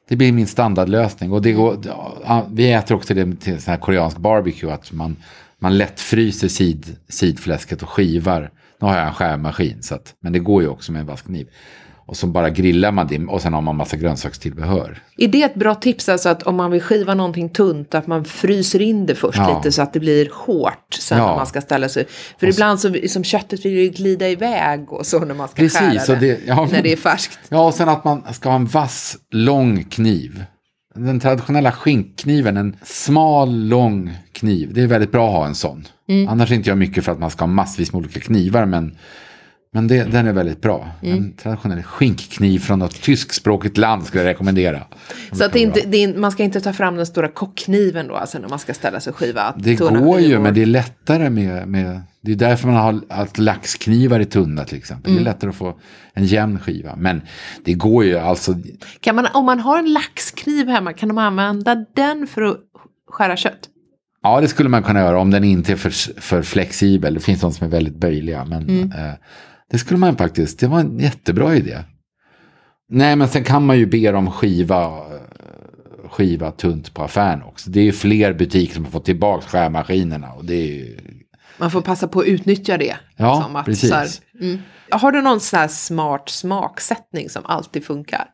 [0.09, 1.31] Det blir min standardlösning.
[1.31, 1.77] Och det går,
[2.25, 4.71] ja, vi äter också det till sån här koreansk barbecue.
[4.73, 5.15] Att man,
[5.59, 8.51] man lätt fryser sid, sidfläsket och skivar.
[8.81, 9.83] Nu har jag en skärmaskin.
[9.83, 11.47] Så att, men det går ju också med en vaskkniv.
[12.07, 13.19] Och så bara grillar man det.
[13.25, 14.99] Och sen har man massa grönsakstillbehör.
[15.17, 18.25] Är det ett bra tips alltså att om man vill skiva någonting tunt att man
[18.25, 19.57] fryser in det först Ja.
[19.57, 21.27] lite så att det blir hårt sen Ja.
[21.27, 22.05] när man ska ställa sig.
[22.39, 25.79] För ibland så som köttet vill ju glida iväg och så när man ska Precis,
[25.79, 26.33] skära och det.
[26.33, 26.67] det- ja.
[26.71, 27.39] När det är färskt.
[27.49, 30.43] Ja, och sen att man ska ha en vass, lång kniv.
[30.95, 34.73] Den traditionella skinkkniven, en smal, lång kniv.
[34.73, 35.87] Det är väldigt bra att ha en sån.
[36.29, 38.65] Annars är inte jag mycket för att man ska ha massvis med olika knivar.
[38.65, 38.97] Men,
[39.77, 40.87] Men det, den är väldigt bra.
[41.01, 41.17] Mm.
[41.17, 44.81] En traditionell skinkkniv från något tyskspråkigt land skulle jag rekommendera.
[45.31, 48.49] Så att inte, är, man ska inte ta fram den stora kockkniven då, alltså när
[48.49, 52.01] man ska ställa sig och skiva Det går ju, men det är lättare med, med...
[52.21, 55.11] Det är därför man har att laxknivar är tunna till exempel.
[55.11, 55.23] Mm.
[55.23, 55.79] Det är lättare att få
[56.13, 56.95] en jämn skiva.
[56.95, 57.21] Men
[57.63, 58.55] det går ju alltså...
[58.99, 62.57] Kan man, om man har en laxkniv hemma, kan de använda den för att
[63.07, 63.69] skära kött?
[64.23, 67.13] Ja, det skulle man kunna göra om den inte är för, för flexibel.
[67.13, 68.45] Det finns de som är väldigt böjliga.
[68.45, 68.91] Men Mm.
[68.91, 69.13] eh,
[69.71, 71.83] det skulle man faktiskt, det var en jättebra idé.
[72.89, 77.69] Nej, men sen kan man ju be dem skiva, eh, skiva tunt på affären också.
[77.69, 80.31] Det är ju fler butiker som har fått tillbaka skärmaskinerna.
[80.31, 80.97] Och det är ju,
[81.57, 82.95] Man får passa på att utnyttja det.
[83.15, 83.91] Ja, Som att, precis.
[83.91, 84.07] här,
[84.41, 84.61] mm.
[84.91, 88.27] Har du någon sån här smart smaksättning som alltid funkar?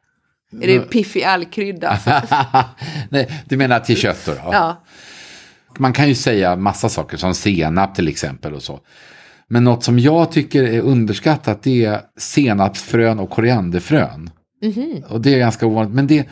[0.62, 2.00] Är det piffig allkrydda?
[3.10, 4.32] Nej, du menar till kött då?
[4.32, 4.40] då?
[4.52, 4.84] ja.
[5.78, 8.80] Man kan ju säga massa saker som senap till exempel och så.
[9.48, 14.30] Men något som jag tycker är underskattat det är senapsfrön och korianderfrön.
[15.10, 15.96] Och det är ganska ovanligt.
[15.96, 16.28] Men det,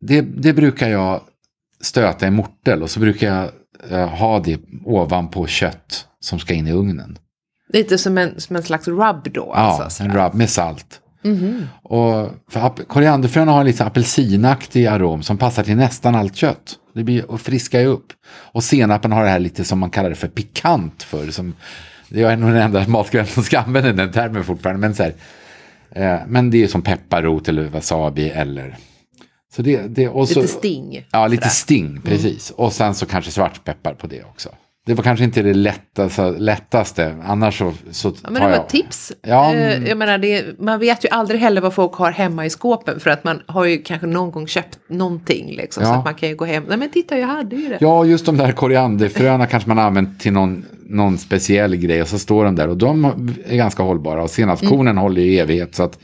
[0.00, 1.20] det, det brukar jag
[1.80, 3.50] stöta i mortel och så brukar jag
[3.90, 7.18] eh, ha det ovanpå kött som ska in i ugnen.
[7.72, 9.52] Lite som en, som en slags rub då?
[9.54, 11.00] Ja, alltså, en rub med salt.
[11.82, 16.76] Och för ap- korianderfrön har en lite apelsinaktig arom som passar till nästan allt kött.
[16.94, 18.06] Det blir och friskar ju upp.
[18.52, 21.30] Och senapen har det här lite som man kallar det för pikant för.
[21.30, 21.54] Som,
[22.14, 24.80] det är nog den enda matgröten som ska använda den termen fortfarande.
[24.80, 25.14] Men, så här,
[25.90, 28.76] eh, men det är som pepparrot eller wasabi eller...
[29.56, 31.06] Så det, det, och så, Lite sting.
[31.10, 31.50] Ja, lite Sådär.
[31.50, 32.50] sting, precis.
[32.50, 34.48] Och sen så kanske svartpeppar på det också.
[34.86, 37.14] Det var kanske inte det lättaste, lättaste.
[37.24, 38.64] annars så, så Ja, men tar det var jag...
[38.64, 39.12] ett tips.
[39.22, 42.50] Ja, Eh, jag menar, det, man vet ju aldrig heller vad folk har hemma i
[42.50, 45.84] skåpen för att man har ju kanske någon gång köpt någonting liksom.
[45.84, 45.94] Så Ja.
[45.96, 46.64] att man kan ju gå hem.
[46.68, 47.78] Nej men titta jag hade ju det.
[47.80, 52.08] Ja, just de där korianderfröna kanske man har använt till någon, någon speciell grej och
[52.08, 53.04] så står de där och de
[53.46, 54.96] är ganska hållbara och senapskornen Mm.
[55.02, 55.98] håller i evighet så att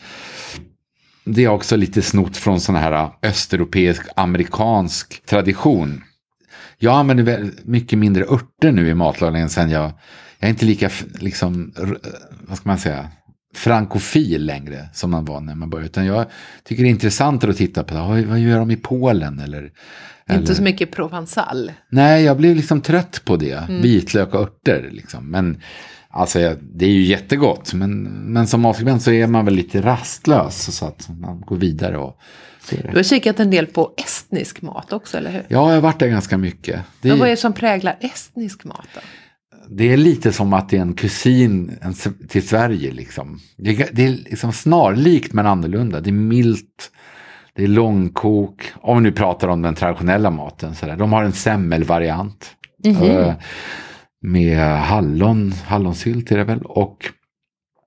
[1.25, 6.03] det är också lite snott från sån här östeuropeisk amerikansk tradition.
[6.83, 9.93] Jag använder mycket mindre örter nu i matlagningen sen jag,
[10.39, 11.73] jag är inte lika liksom,
[12.49, 13.09] vad ska man säga,
[13.55, 15.87] frankofil längre som man var när man började.
[15.87, 16.27] Utan jag
[16.65, 19.71] tycker det är intressantare att titta på, vad, vad gör de i Polen eller
[20.33, 21.73] Inte så mycket provençal.
[21.89, 23.53] Nej, jag blev liksom trött på det.
[23.53, 23.83] Mm.
[23.83, 25.31] Vitlök och örter liksom.
[25.31, 25.61] Men
[26.11, 27.75] alltså, det är ju jättegott.
[27.75, 28.03] Men,
[28.33, 30.77] men som matskribent så är man väl lite rastlös.
[30.77, 32.19] Så att man går vidare och
[32.71, 35.41] Du har kikat en del på estnisk mat också, eller hur?
[35.49, 36.81] Ja, jag har varit där ganska mycket.
[37.01, 39.01] Det, Men vad är det som präglar estnisk mat då?
[39.71, 41.79] det är lite som att det är en kusin
[42.29, 42.93] till Sverige.
[42.93, 43.39] Liksom.
[43.57, 46.01] Det, är, det är liksom snarlikt men annorlunda.
[46.01, 46.91] det är milt.
[47.55, 48.73] Det är långkok.
[48.75, 50.75] Om vi nu pratar om den traditionella maten.
[50.75, 50.97] Så där.
[50.97, 52.57] De har en semmelvariant.
[52.85, 53.35] Eh,
[54.23, 56.63] med hallon, hallonsylt är det väl.
[56.63, 56.97] Och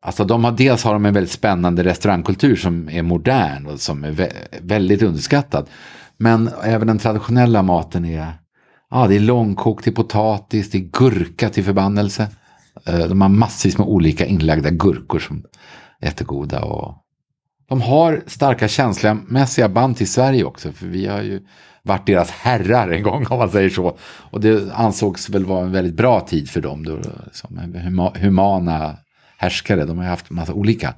[0.04, 4.04] alltså de har, dels har de en väldigt spännande restaurangkultur som är modern och som
[4.04, 5.70] är vä- väldigt underskattad.
[6.18, 8.34] Men även den traditionella maten är,
[8.91, 12.28] ja det är långkok till potatis, det är gurka till förbannelse.
[12.86, 15.43] Eh, de har massvis med olika inlagda gurkor som
[15.99, 16.64] är jättegoda.
[16.64, 16.95] Och
[17.70, 20.72] de har starka känslomässiga band till Sverige också.
[20.72, 21.41] För vi har ju
[21.84, 23.97] varit deras herrar en gång om man säger så.
[24.04, 26.86] Och det ansågs väl vara en väldigt bra tid för dem.
[26.86, 26.99] Då,
[27.32, 28.97] som huma- humana
[29.43, 29.85] härskare.
[29.85, 30.93] De har ju haft en massa olika.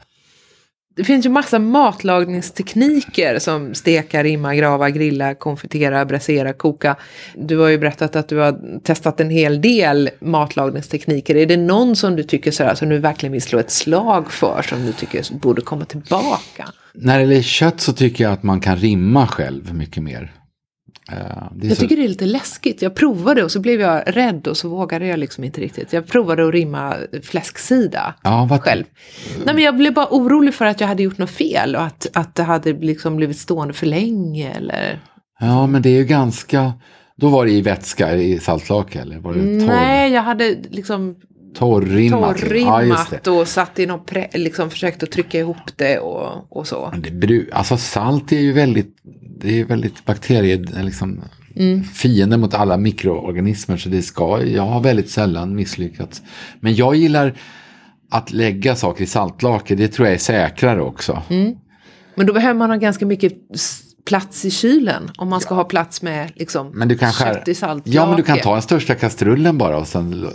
[0.95, 6.95] Det finns ju massa matlagningstekniker som steka, rimma, grava, grilla, konfitera, brasera, koka.
[7.35, 11.35] Du har ju berättat att du har testat en hel del matlagningstekniker.
[11.35, 14.61] Är det någon som du tycker sådär, som du verkligen vill slå ett slag för,
[14.61, 16.69] som du tycker borde komma tillbaka?
[16.93, 20.31] När det gäller kött så tycker jag att man kan rimma själv mycket mer.
[21.12, 21.18] Eh,
[21.62, 22.82] Jag tycker det är lite läskigt.
[22.82, 25.93] Jag provade och så blev jag rädd och så vågade jag liksom inte riktigt.
[25.93, 28.84] Jag provade att rimma fläsksida Ja, vad- själv.
[29.45, 32.08] Nej, men jag blev bara orolig för att jag hade gjort något fel och att,
[32.14, 34.99] att det hade liksom blivit stående för länge eller...
[35.39, 36.74] Ja, men det är ju ganska...
[37.18, 41.16] Då var det i vätska i saltlake eller var det torr, Nej, jag hade liksom
[41.56, 42.22] torrrimmat?
[42.22, 46.68] Ja, torrrimmat och satt i någon pre, liksom försökt att trycka ihop det och, och
[46.68, 46.93] så.
[46.97, 48.95] Det bru- alltså salt är ju väldigt,
[49.39, 51.21] det är väldigt bakterier, liksom,
[51.93, 53.77] fiende mot alla mikroorganismer.
[53.77, 56.21] Så det ska, jag har väldigt sällan misslyckats.
[56.59, 57.33] Men jag gillar
[58.11, 61.21] att lägga saker i saltlake, det tror jag är säkrare också.
[62.15, 63.33] Men då behöver man ha ganska mycket
[64.05, 67.55] plats i kylen om man ska ha plats med liksom Men du kan kött i
[67.55, 67.97] saltlake.
[67.97, 70.27] Ja, men du kan ta den största kastrullen bara och sen,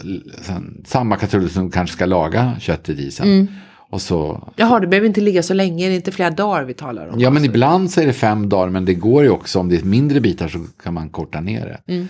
[0.43, 3.49] sen samma kastrull som du kanske ska laga köttet i sen.
[3.91, 6.75] Och så Jaha, det behöver inte ligga så länge, det är inte flera dagar vi
[6.75, 7.21] talar om.
[7.21, 7.51] Ja, men alltså.
[7.51, 10.21] ibland så är det fem dagar, men det går ju också om det är mindre
[10.21, 12.07] bitar så kan man korta ner det.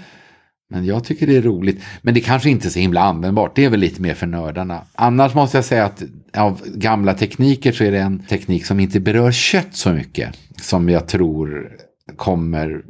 [0.70, 1.82] Men jag tycker det är roligt.
[2.02, 3.56] Men det kanske inte är så himla användbart.
[3.56, 4.82] Det är väl lite mer för nördarna.
[4.94, 6.02] Annars måste jag säga att
[6.36, 10.38] av gamla tekniker så är det en teknik som inte berör kött så mycket.
[10.60, 11.70] Som jag tror
[12.16, 12.82] kommer,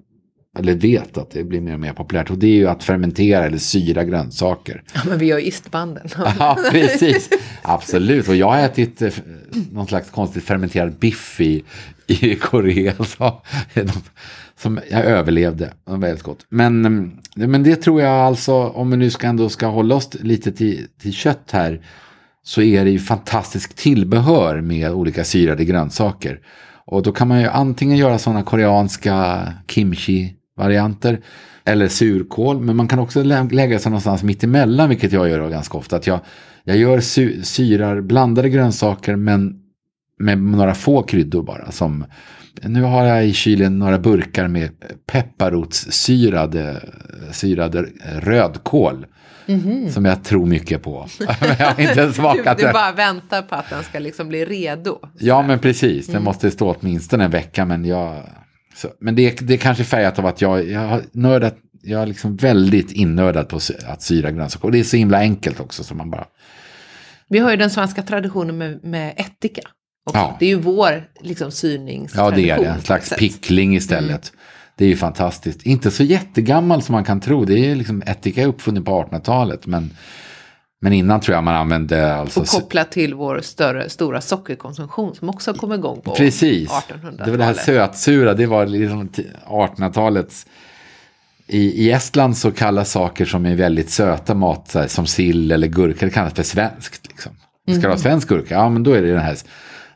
[0.59, 2.30] eller vet att det blir mer och mer populärt.
[2.30, 4.82] Och det är ju att fermentera eller syra grönsaker.
[4.95, 6.09] Ja, men vi gör istbanden.
[6.38, 7.30] Ja, precis.
[7.62, 8.28] Absolut.
[8.28, 9.14] Och jag har ätit eh, eh,
[9.72, 11.64] någon slags konstigt fermenterad biff i,
[12.06, 12.94] i Korea.
[13.04, 13.42] Så,
[14.56, 15.64] som jag överlevde.
[15.64, 16.46] Det var väldigt gott.
[16.48, 20.08] Men, mm, men det tror jag alltså, om vi nu ska ändå ska hålla oss
[20.20, 21.80] lite till, till kött här,
[22.42, 26.40] så är det ju fantastiskt tillbehör med olika syrade grönsaker.
[26.86, 31.20] Och då kan man ju antingen göra sådana koreanska kimchi-varianter
[31.64, 35.50] eller surkål, men man kan också lä lägga sig någonstans mitt emellan, vilket jag gör
[35.50, 35.96] ganska ofta.
[35.96, 36.20] Att jag,
[36.64, 39.56] jag gör sy syrar, blandade grönsaker, men
[40.18, 41.70] med några få kryddor bara.
[41.72, 42.04] Som,
[42.62, 44.70] nu har jag i kylen några burkar med
[45.06, 46.80] pepparrotssyrade
[47.32, 47.86] syrade
[48.18, 49.06] rödkål.
[49.46, 49.88] Mm -hmm.
[49.88, 51.06] Som jag tror mycket på.
[51.58, 54.98] jag har inte smakat du, du bara väntar på att den ska liksom bli redo.
[55.18, 56.06] Ja, men precis.
[56.06, 56.24] Den mm.
[56.24, 57.64] måste stå åtminstone en vecka.
[57.64, 58.22] Men, jag,
[58.74, 62.06] så, men det, det är kanske färgat av att jag, jag har nördat, jag är
[62.06, 63.56] liksom väldigt innördad på
[63.86, 64.64] att syra grönsaker.
[64.64, 65.84] Och det är så himla enkelt också.
[65.84, 66.24] Så man bara...
[67.31, 69.62] Vi har ju den svenska traditionen med, med ättika.
[70.12, 70.37] Ja.
[70.39, 72.49] Det är ju vår liksom, syrningstradition.
[72.49, 72.74] Ja, det är det.
[72.74, 74.33] En slags pickling istället.
[74.33, 74.41] Mm.
[74.76, 75.62] Det är ju fantastiskt.
[75.62, 77.45] Inte så jättegammal som man kan tro.
[77.45, 79.66] Det är liksom ättika uppfunnen på 1800-talet.
[79.66, 79.91] Men,
[80.81, 82.14] men innan tror jag man använde...
[82.14, 86.70] Alltså, och kopplat till vår större, stora sockerkonsumtion som också kom igång på Precis.
[86.70, 87.24] 1800-talet.
[87.24, 88.35] Det var det här sötsura.
[88.35, 90.47] Det var liksom 1800-talets...
[91.53, 95.68] I, I Estland så kallas saker som är väldigt söta mat, här, som sill eller
[95.68, 97.09] gurka, det kallas för svenskt.
[97.09, 97.32] Liksom.
[97.62, 97.82] Ska mm.
[97.82, 98.55] du ha svensk gurka?
[98.55, 99.36] Ja, men då är det den här,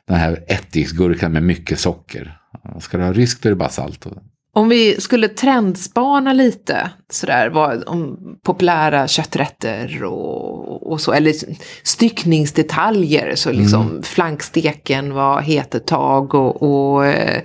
[0.09, 2.39] den här ättiksgurkan med mycket socker.
[2.81, 4.07] Ska du ha rysk då är det bara salt.
[4.07, 4.17] Och,
[4.55, 11.35] om vi skulle trendspana lite, sådär, vad, om populära kötträtter och, och så, eller
[11.83, 14.03] styckningsdetaljer, så liksom mm.
[14.03, 17.43] flanksteken var het ett tag och, och eh,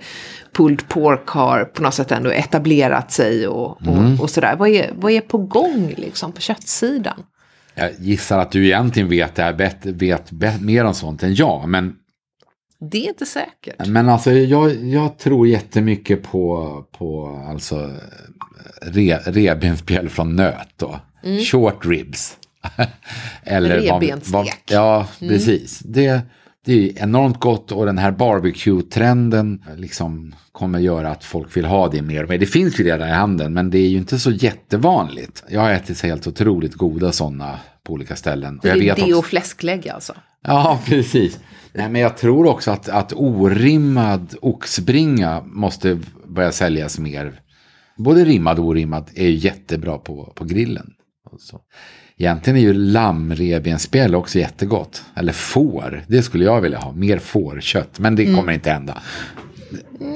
[0.53, 4.14] pulled pork har på något sätt ändå etablerat sig och, mm.
[4.14, 4.55] och, och sådär.
[4.55, 7.24] Vad är, vad är på gång liksom på köttsidan?
[7.76, 11.36] Jag gissar att du egentligen vet, det här, vet, vet, vet mer om sånt än
[11.36, 11.93] jag, men
[12.80, 13.88] det är inte säkert.
[13.88, 17.92] Men alltså jag, jag tror jättemycket på, på alltså,
[18.82, 21.00] re, revbensspjäll från nöt då.
[21.24, 21.40] Mm.
[21.40, 22.38] Short ribs.
[23.44, 24.64] Eller Revbensstek.
[24.70, 25.34] ja, mm.
[25.34, 25.80] precis.
[25.80, 26.22] Det,
[26.66, 31.88] det är enormt gott och den här barbecue-trenden liksom kommer göra att folk vill ha
[31.88, 32.26] det mer.
[32.26, 35.44] Men det finns ju redan i handeln, men det är ju inte så jättevanligt.
[35.50, 38.60] Jag har ätit helt otroligt goda sådana på olika ställen.
[38.64, 40.14] Det är det och fläsklägg alltså?
[40.42, 41.40] Ja, precis.
[41.74, 47.41] Nej, men jag tror också att, att orimmad oxbringa måste börja säljas mer.
[47.97, 50.93] Både rimmad och orimmad är ju jättebra på, på grillen.
[51.39, 51.61] Så.
[52.17, 55.03] Egentligen är ju lammrevbensspjäll också jättegott.
[55.15, 56.91] Eller får, det skulle jag vilja ha.
[56.91, 58.36] Mer fårkött, men det mm.
[58.36, 59.01] kommer inte hända.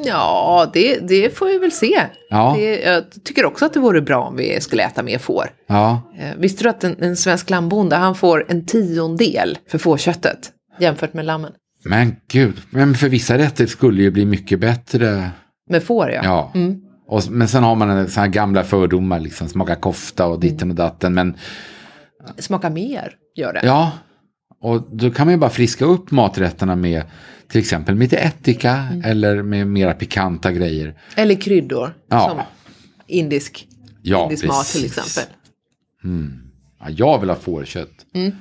[0.05, 2.01] Ja, det, det får vi väl se.
[2.29, 2.55] Ja.
[2.57, 5.49] Det, jag tycker också att det vore bra om vi skulle äta mer får.
[5.67, 6.01] Ja.
[6.19, 10.51] Eh, visste du att en, en svensk lammbonde han får en tiondel för fårköttet?
[10.79, 11.51] Jämfört med lammen.
[11.85, 15.31] Men gud, men för vissa rätter skulle ju bli mycket bättre.
[15.69, 16.21] Med får ja.
[16.23, 16.51] Ja.
[16.55, 16.81] Mm.
[17.07, 20.69] Och, men sen har man en sån här gamla fördomar, liksom smaka kofta och ditten
[20.69, 21.13] och datten.
[21.13, 21.37] Men...
[22.37, 23.61] Smaka mer, gör det.
[23.63, 23.91] Ja,
[24.63, 27.03] och då kan man ju bara friska upp maträtterna med
[27.47, 29.01] till exempel lite ättika mm.
[29.05, 30.95] eller med mera pikanta grejer.
[31.15, 32.29] Eller kryddor, ja.
[32.29, 32.41] som
[33.07, 33.67] indisk,
[34.01, 35.33] ja, indisk mat till exempel.
[36.03, 36.39] Mm.
[36.79, 38.05] Ja, jag vill ha fårkött.
[38.15, 38.31] Mm.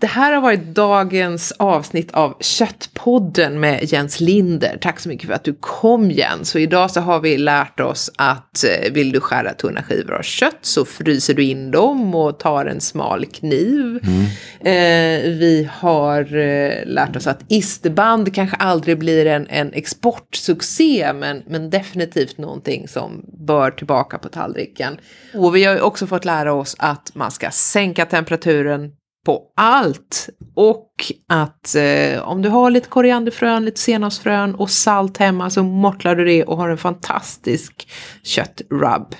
[0.00, 4.78] Det här har varit dagens avsnitt av Köttpodden med Jens Linder.
[4.80, 6.50] Tack så mycket för att du kom Jens.
[6.50, 10.22] Så idag så har vi lärt oss att eh, vill du skära tunna skivor av
[10.22, 14.00] kött så fryser du in dem och tar en smal kniv.
[14.02, 14.24] Mm.
[14.60, 21.42] Eh, vi har eh, lärt oss att isterband kanske aldrig blir en, en exportsuccé men,
[21.46, 24.98] men definitivt någonting som bör tillbaka på tallriken.
[25.34, 28.92] Och vi har också fått lära oss att man ska sänka temperaturen
[29.26, 30.28] på allt.
[30.54, 36.16] Och att eh, om du har lite korianderfrön, lite senapsfrön och salt hemma så mortlar
[36.16, 37.88] du det och har en fantastisk
[38.22, 39.14] köttrub.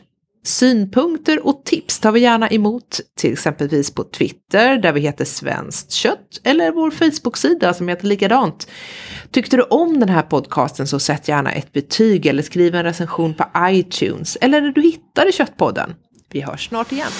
[0.44, 5.92] Synpunkter och tips tar vi gärna emot, till exempelvis på Twitter där vi heter Svenskt
[5.92, 8.68] kött eller vår Facebook-sida som heter likadant.
[9.30, 13.34] Tyckte du om den här podcasten så sätt gärna ett betyg eller skriv en recension
[13.34, 15.94] på iTunes eller där du hittade Köttpodden.
[16.32, 17.10] Vi hörs snart igen.